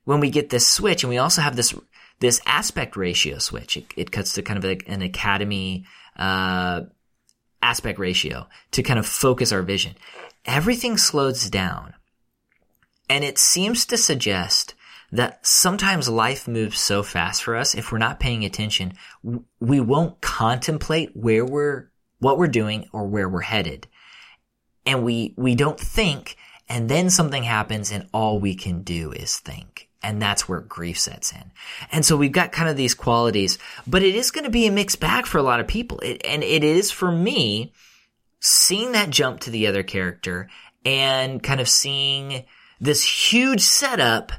[0.06, 1.74] when we get this switch and we also have this,
[2.20, 5.86] this aspect ratio switch, it, it cuts to kind of like an academy,
[6.18, 6.82] uh,
[7.64, 9.96] aspect ratio to kind of focus our vision.
[10.46, 11.94] Everything slows down.
[13.10, 14.76] And it seems to suggest
[15.12, 17.76] that sometimes life moves so fast for us.
[17.76, 18.94] If we're not paying attention,
[19.60, 23.88] we won't contemplate where we're, what we're doing or where we're headed.
[24.86, 26.38] And we, we don't think
[26.72, 29.90] and then something happens and all we can do is think.
[30.02, 31.52] And that's where grief sets in.
[31.92, 34.72] And so we've got kind of these qualities, but it is going to be a
[34.72, 36.00] mixed bag for a lot of people.
[36.00, 37.74] It, and it is for me
[38.40, 40.50] seeing that jump to the other character
[40.86, 42.46] and kind of seeing
[42.80, 44.32] this huge setup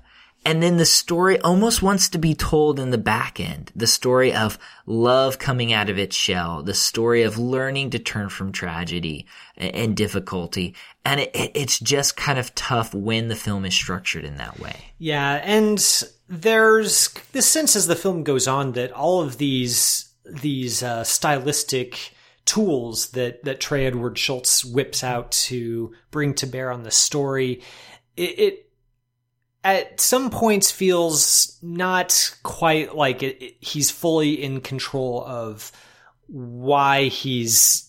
[0.44, 3.70] and then the story almost wants to be told in the back end.
[3.76, 6.62] The story of love coming out of its shell.
[6.62, 9.26] The story of learning to turn from tragedy
[9.56, 10.74] and difficulty.
[11.04, 14.76] And it, it's just kind of tough when the film is structured in that way.
[14.98, 15.40] Yeah.
[15.44, 15.78] And
[16.28, 22.14] there's this sense as the film goes on that all of these, these, uh, stylistic,
[22.44, 27.62] tools that that Trey Edward Shults whips out to bring to bear on the story.
[28.16, 28.71] It, it
[29.64, 35.70] at some points feels not quite like it, it, he's fully in control of
[36.26, 37.88] why he's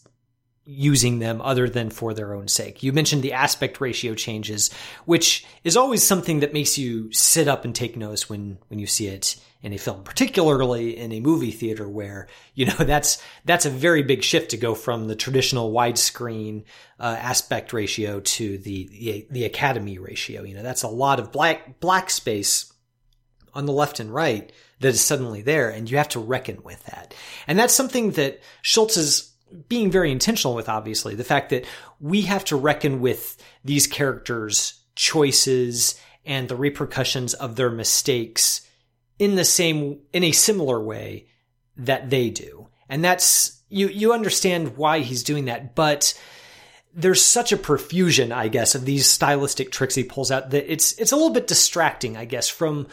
[0.65, 2.83] using them other than for their own sake.
[2.83, 4.71] You mentioned the aspect ratio changes,
[5.05, 8.87] which is always something that makes you sit up and take notice when when you
[8.87, 13.65] see it in a film, particularly in a movie theater where, you know, that's, that's
[13.65, 16.65] a very big shift to go from the traditional widescreen
[16.99, 20.43] uh, aspect ratio to the, the, the Academy ratio.
[20.43, 22.71] You know, that's a lot of black, black space
[23.53, 24.51] on the left and right
[24.81, 27.13] that is suddenly there and you have to reckon with that.
[27.47, 29.31] And that's something that Shults is
[29.69, 31.15] being very intentional with, obviously.
[31.15, 31.65] The fact that
[32.01, 38.67] we have to reckon with these characters' choices and the repercussions of their mistakes
[39.19, 41.27] in the same, in a similar way
[41.77, 42.67] that they do.
[42.89, 46.19] And that's, you, you understand why he's doing that, but
[46.95, 50.91] there's such a profusion, I guess, of these stylistic tricks he pulls out that it's,
[50.99, 52.87] it's a little bit distracting, I guess, from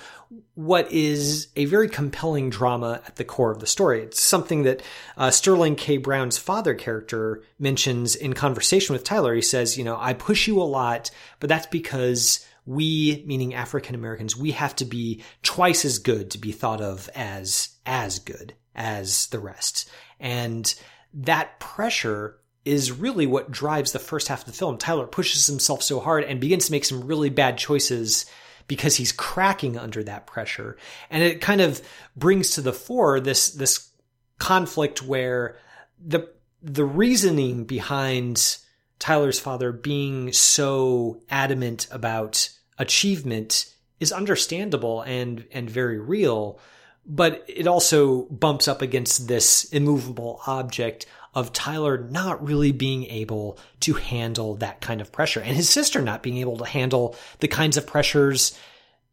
[0.55, 4.03] what is a very compelling drama at the core of the story.
[4.03, 4.83] It's something that
[5.19, 5.99] uh, Sterling K.
[5.99, 9.35] Brown's father character mentions in conversation with Tyler.
[9.35, 13.95] He says, you know, I push you a lot, but that's because we, meaning African
[13.95, 18.55] Americans, we have to be twice as good to be thought of as, as good
[18.75, 19.89] as the rest.
[20.19, 20.73] And
[21.15, 24.79] that pressure is really what drives the first half of the film.
[24.79, 28.27] Tyler pushes himself so hard and begins to make some really bad choices
[28.69, 30.77] because he's cracking under that pressure.
[31.11, 31.83] And it kind of
[32.15, 33.91] brings to the fore this, this
[34.39, 35.57] conflict where
[35.99, 36.29] the,
[36.63, 38.59] the reasoning behind
[39.01, 46.61] Tyler's father being so adamant about achievement is understandable and and very real
[47.07, 53.59] but it also bumps up against this immovable object of Tyler not really being able
[53.81, 57.49] to handle that kind of pressure and his sister not being able to handle the
[57.49, 58.57] kinds of pressures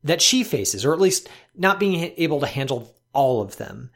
[0.03, 3.89] that she faces, or at least not being able to handle all of them.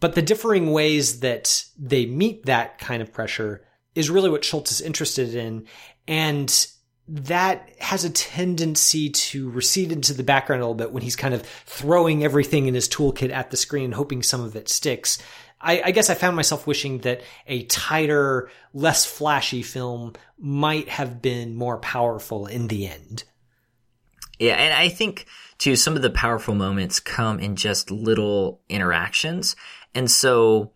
[0.00, 3.64] But the differing ways that they meet that kind of pressure
[3.94, 5.66] is really what Shults is interested in.
[6.08, 6.66] And
[7.08, 11.34] that has a tendency to recede into the background a little bit when he's kind
[11.34, 15.18] of throwing everything in his toolkit at the screen, hoping some of it sticks.
[15.60, 21.22] I, I, guess I found myself wishing that a tighter, less flashy film might have
[21.22, 23.24] been more powerful in the end.
[24.38, 25.26] Yeah, and I think
[25.58, 29.54] too some of the powerful moments come in just little interactions.
[29.94, 30.72] And so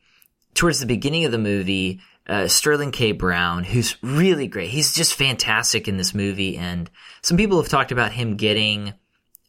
[0.54, 3.12] towards the beginning of the movie, uh, Sterling K.
[3.12, 4.70] Brown, who's really great.
[4.70, 6.56] He's just fantastic in this movie.
[6.56, 6.90] And
[7.22, 8.94] some people have talked about him getting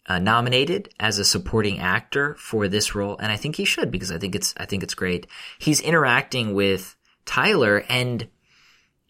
[0.08, 3.18] uh, nominated as a supporting actor for this role.
[3.18, 5.28] And I think he should because I think it's, I think it's great.
[5.60, 8.28] He's interacting with Tyler and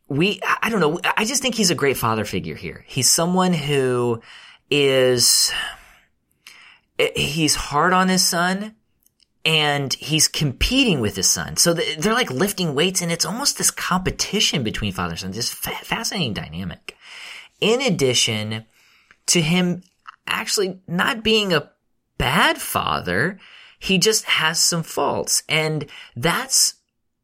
[0.08, 1.00] we, I don't know.
[1.18, 2.86] I just think he's a great father figure here.
[2.88, 4.22] He's someone who
[4.72, 5.52] is,
[7.16, 8.76] he's hard on his son
[9.48, 11.56] and he's competing with his son.
[11.56, 15.32] So they're like lifting weights and it's almost this competition between father and son.
[15.32, 16.98] This fascinating dynamic.
[17.62, 18.66] In addition
[19.28, 19.84] to him
[20.28, 21.72] actually not being a
[22.18, 23.40] bad father,
[23.80, 25.44] he just has some faults.
[25.48, 25.86] And
[26.18, 26.74] that's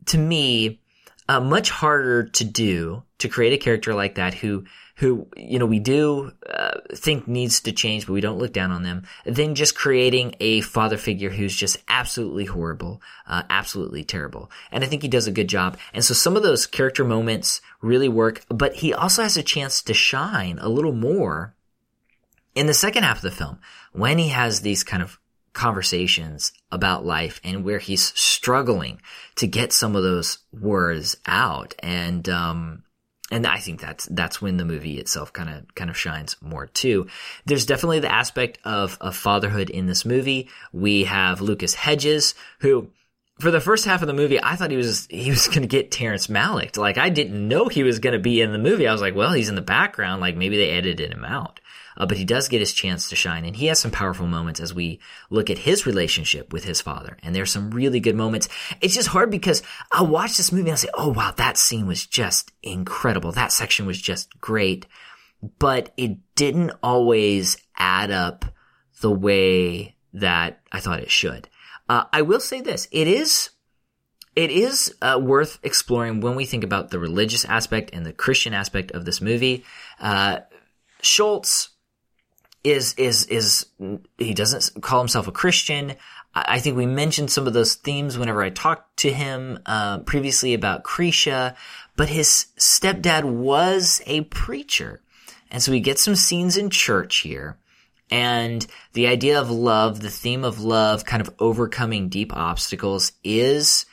[0.05, 0.79] to me,
[1.27, 4.63] uh, much harder to do to create a character like that who
[5.03, 8.71] who you know we do uh, think needs to change, but we don't look down
[8.71, 9.03] on them.
[9.25, 14.49] Than just creating a father figure who's just absolutely horrible, uh, absolutely terrible.
[14.71, 15.77] And I think he does a good job.
[15.93, 19.81] And so some of those character moments really work, but he also has a chance
[19.83, 21.53] to shine a little more
[22.55, 23.59] in the second half of the film
[23.91, 25.19] when he has these kind of
[25.51, 29.01] conversations about life and where he's struggling
[29.35, 32.83] to get some of those words out and um,
[33.33, 36.67] and I think that's that's when the movie itself kind of kind of shines more
[36.67, 37.07] too.
[37.45, 40.49] There's definitely the aspect of of fatherhood in this movie.
[40.71, 42.89] We have Lucas Hedges who
[43.39, 45.67] for the first half of the movie, I thought he was he was going to
[45.67, 46.77] get Terrence Malick.
[46.77, 48.87] Like I didn't know he was going to be in the movie.
[48.87, 50.21] I was like, well, he's in the background.
[50.21, 51.59] Like maybe they edited him out
[51.97, 54.59] uh, but he does get his chance to shine, and he has some powerful moments
[54.59, 57.17] as we look at his relationship with his father.
[57.23, 58.49] And there's some really good moments.
[58.81, 61.87] It's just hard because I'll watch this movie and I'll say, "Oh wow, that scene
[61.87, 63.31] was just incredible.
[63.31, 64.85] That section was just great,"
[65.59, 68.45] but it didn't always add up
[69.01, 71.49] the way that I thought it should.
[71.89, 73.49] Uh, I will say this: it is
[74.35, 78.53] it is uh, worth exploring when we think about the religious aspect and the Christian
[78.53, 79.63] aspect of this movie.
[79.99, 80.39] Uh,
[81.01, 81.69] Shults
[82.63, 83.65] is is is
[84.17, 85.95] he doesn't call himself a Christian.
[86.35, 90.55] I think we mentioned some of those themes whenever I talked to him uh, previously
[90.55, 91.55] about Krisha,
[91.95, 95.01] but his stepdad was a preacher,
[95.51, 97.57] and so we get some scenes in church here.
[98.09, 103.85] And the idea of love, the theme of love, kind of overcoming deep obstacles is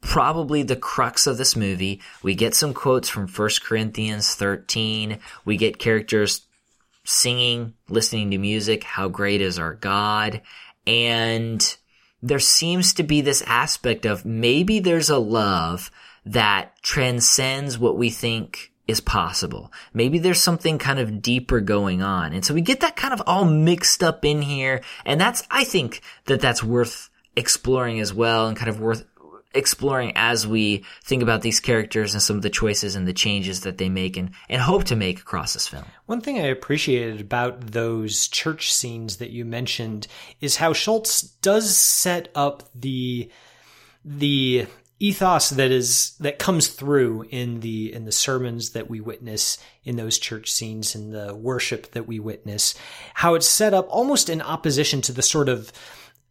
[0.00, 2.00] probably the crux of this movie.
[2.22, 5.18] We get some quotes from 1 Corinthians 13.
[5.44, 6.42] We get characters
[7.10, 10.42] singing, listening to music, how great is our God.
[10.86, 11.76] And
[12.22, 15.90] there seems to be this aspect of maybe there's a love
[16.24, 19.72] that transcends what we think is possible.
[19.92, 22.32] Maybe there's something kind of deeper going on.
[22.32, 24.80] And so we get that kind of all mixed up in here.
[25.04, 29.04] And that's, I think that that's worth exploring as well and kind of worth
[29.54, 33.62] exploring as we think about these characters and some of the choices and the changes
[33.62, 35.84] that they make and, and hope to make across this film.
[36.06, 40.06] One thing I appreciated about those church scenes that you mentioned
[40.40, 43.30] is how Shults does set up the
[44.04, 44.66] the
[44.98, 49.96] ethos that is that comes through in the in the sermons that we witness in
[49.96, 52.74] those church scenes in the worship that we witness
[53.14, 55.72] how it's set up almost in opposition to the sort of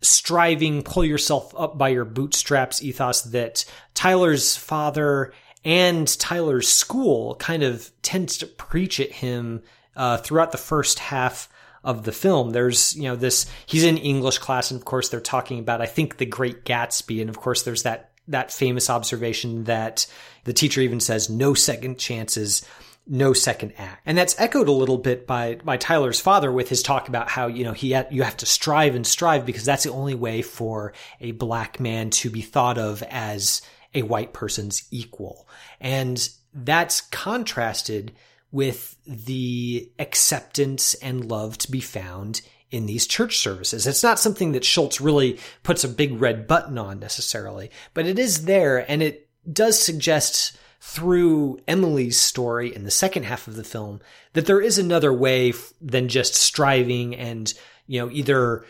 [0.02, 5.34] striving, pull yourself up by your bootstraps ethos that Tyler's father
[5.66, 9.62] and Tyler's school kind of tends to preach at him
[9.96, 11.50] uh, throughout the first half
[11.84, 12.52] of the film.
[12.52, 15.86] There's, you know, this, he's in English class, and of course they're talking about, I
[15.86, 17.22] think, the Great Gatsby.
[17.22, 20.08] And of course there's that, that famous observation that
[20.46, 22.66] the teacher even says, no second chances
[23.10, 24.02] no second act.
[24.06, 27.48] And that's echoed a little bit by, by Tyler's father with his talk about how,
[27.48, 30.44] you know, he had, you have to strive and strive because that's the only way
[30.44, 33.64] for a black man to be thought of as
[33.96, 35.48] a white person's equal.
[35.82, 38.14] And that's contrasted
[38.52, 42.42] with the acceptance and love to be found
[42.72, 43.88] in these church services.
[43.88, 48.20] It's not something that Shults really puts a big red button on necessarily, but it
[48.20, 53.64] is there and it does suggest through Emily's story in the second half of the
[53.64, 54.00] film
[54.34, 57.54] that there is another way than just striving and,
[57.86, 58.66] you know, either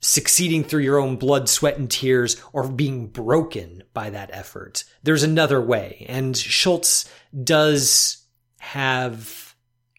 [0.00, 4.84] succeeding through your own blood, sweat, and tears or being broken by that effort.
[5.02, 6.04] There's another way.
[6.08, 7.08] And Shults
[7.44, 8.24] does
[8.58, 9.54] have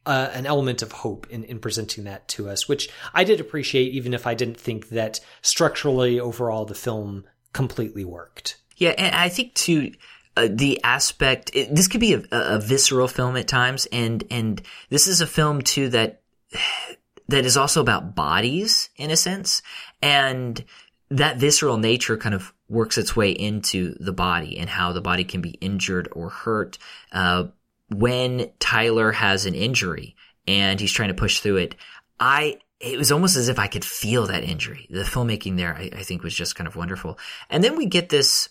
[0.06, 3.93] uh, an element of hope in, in presenting that to us, which I did appreciate,
[3.93, 8.58] even if I didn't think that structurally overall the film completely worked.
[8.78, 9.91] Yeah, and I think too,
[10.38, 14.62] uh, the aspect it, this could be a, a visceral film at times, and and
[14.90, 16.22] this is a film too that
[17.28, 19.62] that is also about bodies in a sense,
[20.02, 20.64] and
[21.10, 25.24] that visceral nature kind of works its way into the body and how the body
[25.24, 26.78] can be injured or hurt.
[27.12, 27.46] Uh,
[27.90, 30.16] when Tyler has an injury
[30.46, 31.76] and he's trying to push through it,
[32.20, 34.86] I it was almost as if I could feel that injury.
[34.92, 37.18] The filmmaking there, I, I think, was just kind of wonderful.
[37.50, 38.50] And then we get this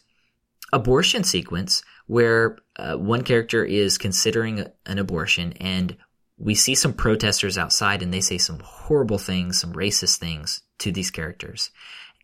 [0.73, 5.97] abortion sequence where uh, one character is considering an abortion and
[6.39, 10.93] we see some protesters outside and they say some horrible things, some racist things to
[10.93, 11.71] these characters.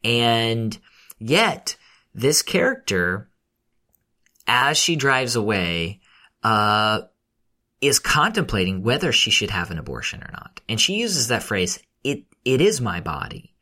[0.04, 0.76] And
[1.18, 1.76] yet
[2.14, 3.28] this character,
[4.46, 6.00] as she drives away,
[6.42, 7.02] uh,
[7.80, 10.60] is contemplating whether she should have an abortion or not.
[10.68, 13.54] And she uses that phrase, it, it is my body.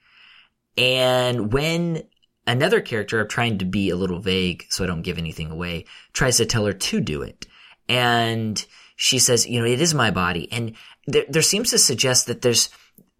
[0.76, 2.02] And when
[2.46, 5.84] another character, I'm trying to be a little vague so I don't give anything away,
[6.12, 7.46] tries to tell her to do it.
[7.88, 8.64] And
[8.96, 10.50] she says, you know, it is my body.
[10.52, 10.74] And
[11.06, 12.68] there, there seems to suggest that there's,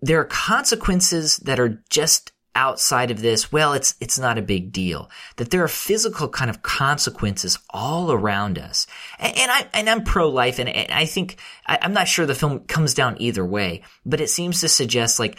[0.01, 3.53] there are consequences that are just outside of this.
[3.53, 5.11] Well, it's, it's not a big deal.
[5.37, 8.87] That there are physical kind of consequences all around us.
[9.19, 12.35] And, and I, and I'm pro-life and, and I think, I, I'm not sure the
[12.35, 15.39] film comes down either way, but it seems to suggest like,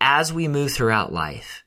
[0.00, 1.62] as we move throughout life,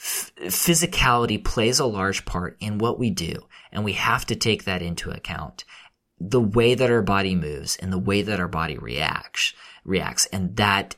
[0.00, 3.46] physicality plays a large part in what we do.
[3.70, 5.64] And we have to take that into account
[6.20, 10.56] the way that our body moves and the way that our body reacts reacts and
[10.56, 10.94] that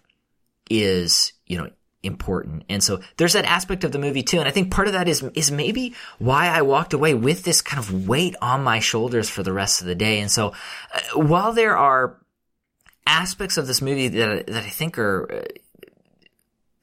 [0.68, 1.70] is you know
[2.02, 4.94] important and so there's that aspect of the movie too and i think part of
[4.94, 8.80] that is is maybe why i walked away with this kind of weight on my
[8.80, 10.52] shoulders for the rest of the day and so
[10.92, 12.20] uh, while there are
[13.06, 15.88] aspects of this movie that that i think are uh,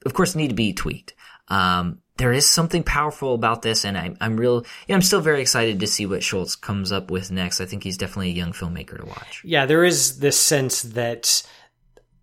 [0.06, 1.12] of course need to be tweaked
[1.48, 4.66] um, there is something powerful about this, and I'm, I'm real.
[4.90, 7.62] I'm still very excited to see what Shults comes up with next.
[7.62, 9.40] I think he's definitely a young filmmaker to watch.
[9.42, 11.42] Yeah, there is this sense that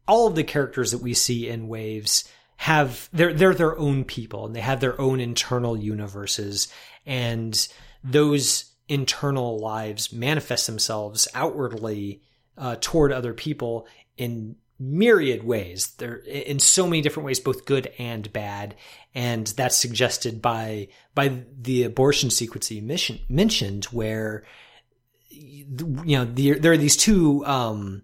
[0.07, 4.45] all of the characters that we see in Waves have they're they're their own people,
[4.45, 6.67] and they have their own internal universes,
[7.07, 7.67] and
[8.03, 12.21] those internal lives manifest themselves outwardly
[12.55, 15.95] uh, toward other people in myriad ways.
[15.97, 18.75] They're in so many different ways, both good and bad.
[19.15, 24.43] And that's suggested by, by the abortion sequence you mentioned where,
[25.29, 25.65] you
[26.17, 28.03] know, the, there are these two, um,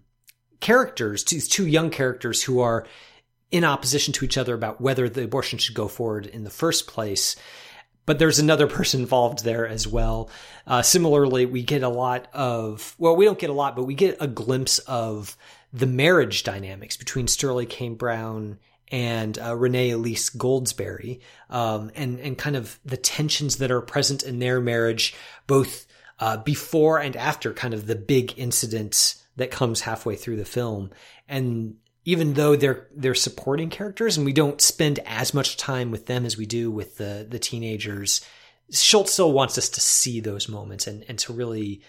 [0.64, 2.86] characters, these two young characters who are
[3.50, 6.86] in opposition to each other about whether the abortion should go forward in the first
[6.86, 7.36] place.
[8.06, 10.30] But there's another person involved there as well.
[10.66, 13.94] Uh, similarly, we get a lot of, well, we don't get a lot, but we
[13.94, 15.36] get a glimpse of
[15.74, 17.88] the marriage dynamics between Sterling K.
[17.90, 18.58] Brown
[18.88, 21.20] and uh, Renee Elise Goldsberry,
[21.50, 25.14] um, and and kind of the tensions that are present in their marriage,
[25.48, 25.86] both
[26.20, 30.90] uh, before and after kind of the big incident that comes halfway through the film.
[31.28, 36.06] And even though they're they're supporting characters, and we don't spend as much time with
[36.06, 38.24] them as we do with the the teenagers,
[38.70, 41.82] Shults still wants us to see those moments and and to really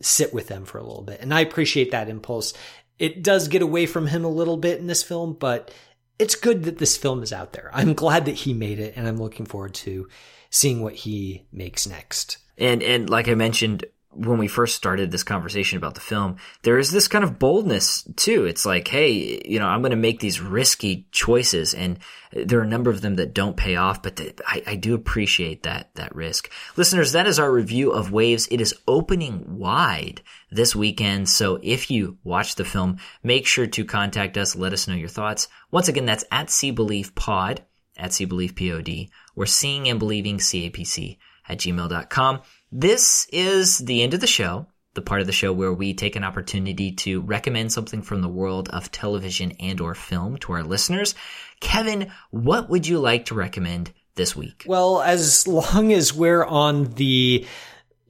[0.00, 1.20] sit with them for a little bit.
[1.20, 2.54] And I appreciate that impulse.
[2.98, 5.70] It does get away from him a little bit in this film, but
[6.18, 7.70] it's good that this film is out there.
[7.74, 10.08] I'm glad that he made it, and I'm looking forward to
[10.50, 12.38] seeing what he makes next.
[12.58, 13.84] And and like I mentioned
[14.16, 18.02] when we first started this conversation about the film, there is this kind of boldness
[18.16, 18.44] too.
[18.46, 21.98] It's like, hey, you know, I'm going to make these risky choices, and
[22.32, 24.94] there are a number of them that don't pay off, but the, I, I do
[24.94, 26.50] appreciate that that risk.
[26.76, 28.48] Listeners, that is our review of Waves.
[28.50, 33.84] It is opening wide this weekend, so if you watch the film, make sure to
[33.84, 34.56] contact us.
[34.56, 35.48] Let us know your thoughts.
[35.70, 37.62] Once again, that's at See Believe Pod
[37.96, 38.88] at See Believe Pod
[39.34, 41.18] or Seeing and Believing CAPC
[41.48, 42.40] at gmail.com.
[42.72, 46.16] This is the end of the show, the part of the show where we take
[46.16, 50.64] an opportunity to recommend something from the world of television and or film to our
[50.64, 51.14] listeners.
[51.60, 54.64] Kevin, what would you like to recommend this week?
[54.66, 57.46] Well, as long as we're on the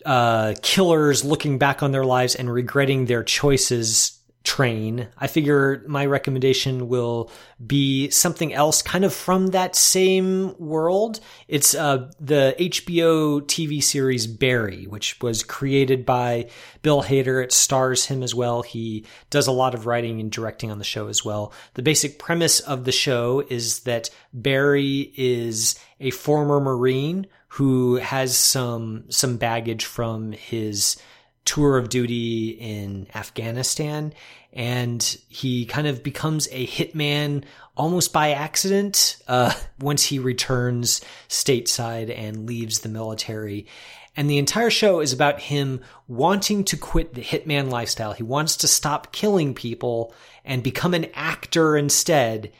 [0.06, 4.15] uh, killers looking back on their lives and regretting their choices
[4.47, 7.31] train, I figure my recommendation will
[7.66, 11.18] be something else kind of from that same world.
[11.48, 16.48] It's uh, the HBO TV series Barry, which was created by
[16.82, 17.43] Bill Hader.
[17.43, 18.62] It stars him as well.
[18.62, 21.52] He does a lot of writing and directing on the show as well.
[21.74, 28.36] The basic premise of the show is that Barry is a former Marine who has
[28.36, 30.97] some some baggage from his
[31.47, 34.12] tour of duty in Afghanistan
[34.56, 37.44] and he kind of becomes a hitman
[37.77, 43.66] almost by accident uh, once he returns stateside and leaves the military.
[44.16, 48.14] And the entire show is about him wanting to quit the hitman lifestyle.
[48.14, 52.51] He wants to stop killing people and become an actor instead.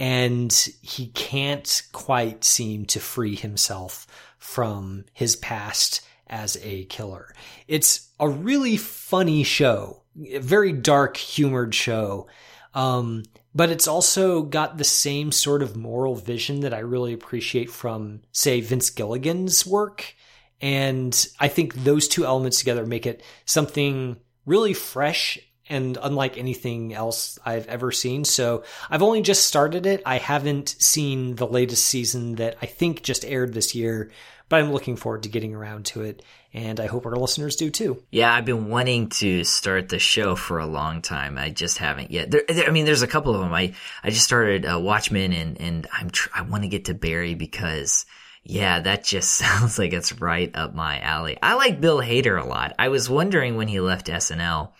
[0.00, 0.50] And
[0.80, 4.06] he can't quite seem to free himself
[4.38, 7.34] from his past as a killer.
[7.68, 10.00] It's a really funny show,
[10.30, 12.28] a very dark, humored show.
[12.72, 17.68] Um, but it's also got the same sort of moral vision that I really appreciate
[17.68, 20.14] from, say, Vince Gilligan's work.
[20.60, 24.16] And I think those two elements together make it something
[24.46, 28.24] really fresh and unlike anything else I've ever seen.
[28.24, 30.00] So I've only just started it.
[30.06, 34.12] I haven't seen the latest season that I think just aired this year,
[34.48, 36.22] but I'm looking forward to getting around to it.
[36.54, 38.02] And I hope our listeners do too.
[38.10, 41.38] Yeah, I've been wanting to start the show for a long time.
[41.38, 42.30] I just haven't yet.
[42.30, 43.54] There, there, I mean, there's a couple of them.
[43.54, 43.72] I,
[44.04, 47.34] I just started uh, Watchmen and, and I'm, tr- I want to get to Barry
[47.34, 48.04] because
[48.44, 51.38] yeah, that just sounds like it's right up my alley.
[51.42, 52.74] I like Bill Hader a lot.
[52.78, 54.72] I was wondering when he left SNL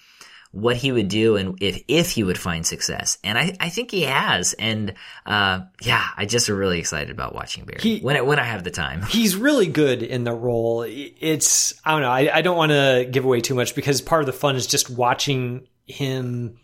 [0.52, 3.18] what he would do and if if he would find success.
[3.24, 4.52] And I, I think he has.
[4.52, 4.94] And
[5.26, 8.44] uh, yeah, I just are really excited about watching Barry He- when I, when I
[8.44, 9.02] have the time.
[9.08, 10.84] He's really good in the role.
[10.86, 14.22] It's, I don't know, I, I don't want to give away too much because part
[14.22, 16.58] of the fun is just watching him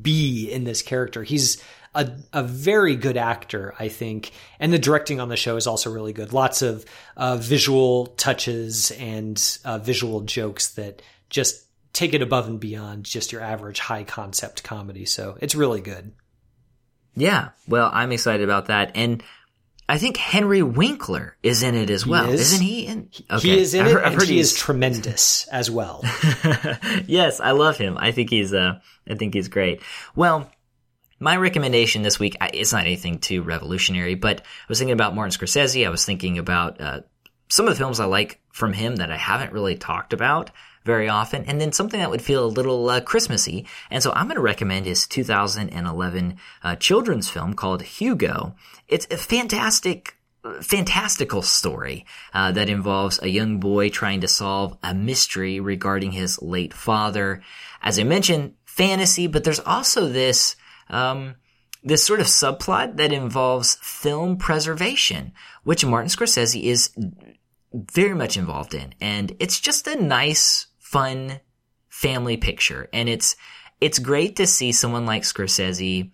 [0.00, 1.22] be in this character.
[1.22, 1.62] He's
[1.94, 4.32] a, a very good actor, I think.
[4.58, 6.32] And the directing on the show is also really good.
[6.32, 6.86] Lots of
[7.16, 13.32] uh, visual touches and uh, visual jokes that just take it above and beyond just
[13.32, 15.04] your average high concept comedy.
[15.04, 16.12] So it's really good.
[17.14, 18.92] Yeah, well, I'm excited about that.
[18.94, 19.22] And
[19.88, 22.30] I think Henry Winkler is in it as well.
[22.30, 22.52] is.
[22.52, 23.10] Isn't he in?
[23.40, 26.00] He is in I've it, I've and he is tremendous as well.
[27.06, 27.98] yes, I love him.
[27.98, 28.78] I think he's uh
[29.08, 29.82] I think he's great.
[30.14, 30.50] Well,
[31.20, 35.38] my recommendation this week it's not anything too revolutionary, but I was thinking about Martin
[35.38, 35.86] Scorsese.
[35.86, 37.00] I was thinking about uh,
[37.48, 40.50] some of the films I like from him that I haven't really talked about
[40.84, 43.66] very often, and then something that would feel a little uh, Christmassy.
[43.90, 48.54] And so I'm going to recommend his 2011 uh, children's film called Hugo.
[48.88, 50.16] It's a fantastic
[50.60, 52.04] fantastical story
[52.34, 57.40] uh, that involves a young boy trying to solve a mystery regarding his late father.
[57.80, 60.56] As I mentioned, fantasy, but there's also this
[60.90, 61.36] um,
[61.84, 65.32] this sort of subplot that involves film preservation,
[65.64, 66.90] which Martin Scorsese is
[67.72, 71.40] very much involved in, and it's just a nice, fun
[71.88, 73.34] family picture, and it's
[73.80, 76.12] it's great to see someone like Scorsese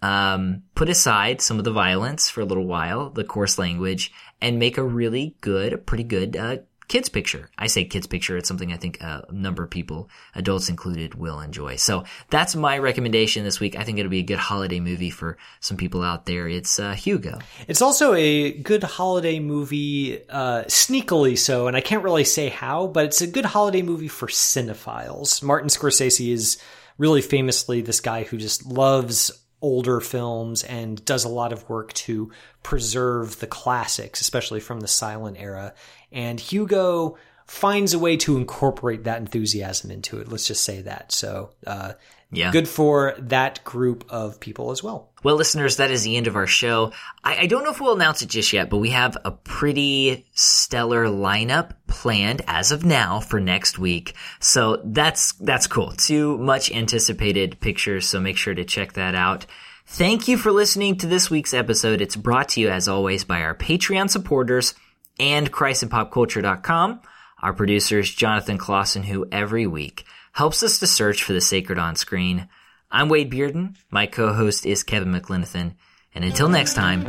[0.00, 4.58] um, put aside some of the violence for a little while, the coarse language, and
[4.58, 6.58] make a really good, a pretty good uh,
[6.90, 7.48] kids picture.
[7.56, 11.40] I say kids picture; it's something I think a number of people, adults included, will
[11.40, 11.76] enjoy.
[11.76, 13.78] So that's my recommendation this week.
[13.78, 16.48] I think it'll be a good holiday movie for some people out there.
[16.48, 17.38] It's uh, Hugo.
[17.68, 22.88] It's also a good holiday movie, uh, sneakily so, and I can't really say how,
[22.88, 25.44] but it's a good holiday movie for cinephiles.
[25.44, 26.58] Martin Scorsese is
[26.98, 29.30] really famously this guy who just loves
[29.62, 34.88] older films and does a lot of work to preserve the classics, especially from the
[34.88, 35.74] silent era.
[36.12, 37.16] And Hugo
[37.46, 40.28] finds a way to incorporate that enthusiasm into it.
[40.28, 41.10] Let's just say that.
[41.10, 41.94] So, uh,
[42.30, 42.52] Yeah.
[42.52, 45.10] good for that group of people as well.
[45.24, 46.92] Well, listeners, that is the end of our show.
[47.24, 50.26] I, I don't know if we'll announce it just yet, but we have a pretty
[50.32, 54.14] stellar lineup planned as of now for next week.
[54.38, 55.90] So that's, that's cool.
[55.96, 58.06] Two much anticipated pictures.
[58.08, 59.44] So make sure to check that out.
[59.86, 62.00] Thank you for listening to this week's episode.
[62.00, 64.74] It's brought to you as always by our Patreon supporters
[65.20, 67.00] and ChristandPopCulture.com.
[67.42, 71.94] Our producers, Jonathan Clausen, who every week helps us to search for the sacred on
[71.94, 72.48] screen.
[72.90, 73.76] I'm Wade Bearden.
[73.90, 75.74] My co-host is Kevin McLenithan.
[76.14, 77.04] And until next time,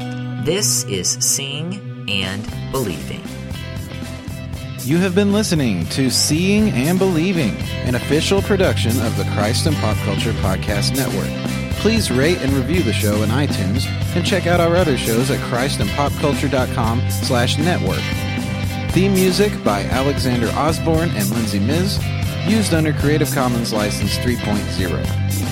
[0.45, 3.23] this is Seeing and Believing.
[4.83, 7.55] You have been listening to Seeing and Believing,
[7.85, 11.60] an official production of the Christ and Pop Culture Podcast Network.
[11.79, 13.85] Please rate and review the show in iTunes
[14.15, 18.01] and check out our other shows at christandpopculture.com slash network.
[18.91, 21.99] Theme music by Alexander Osborne and Lindsay Miz,
[22.47, 25.50] used under Creative Commons License 3.0.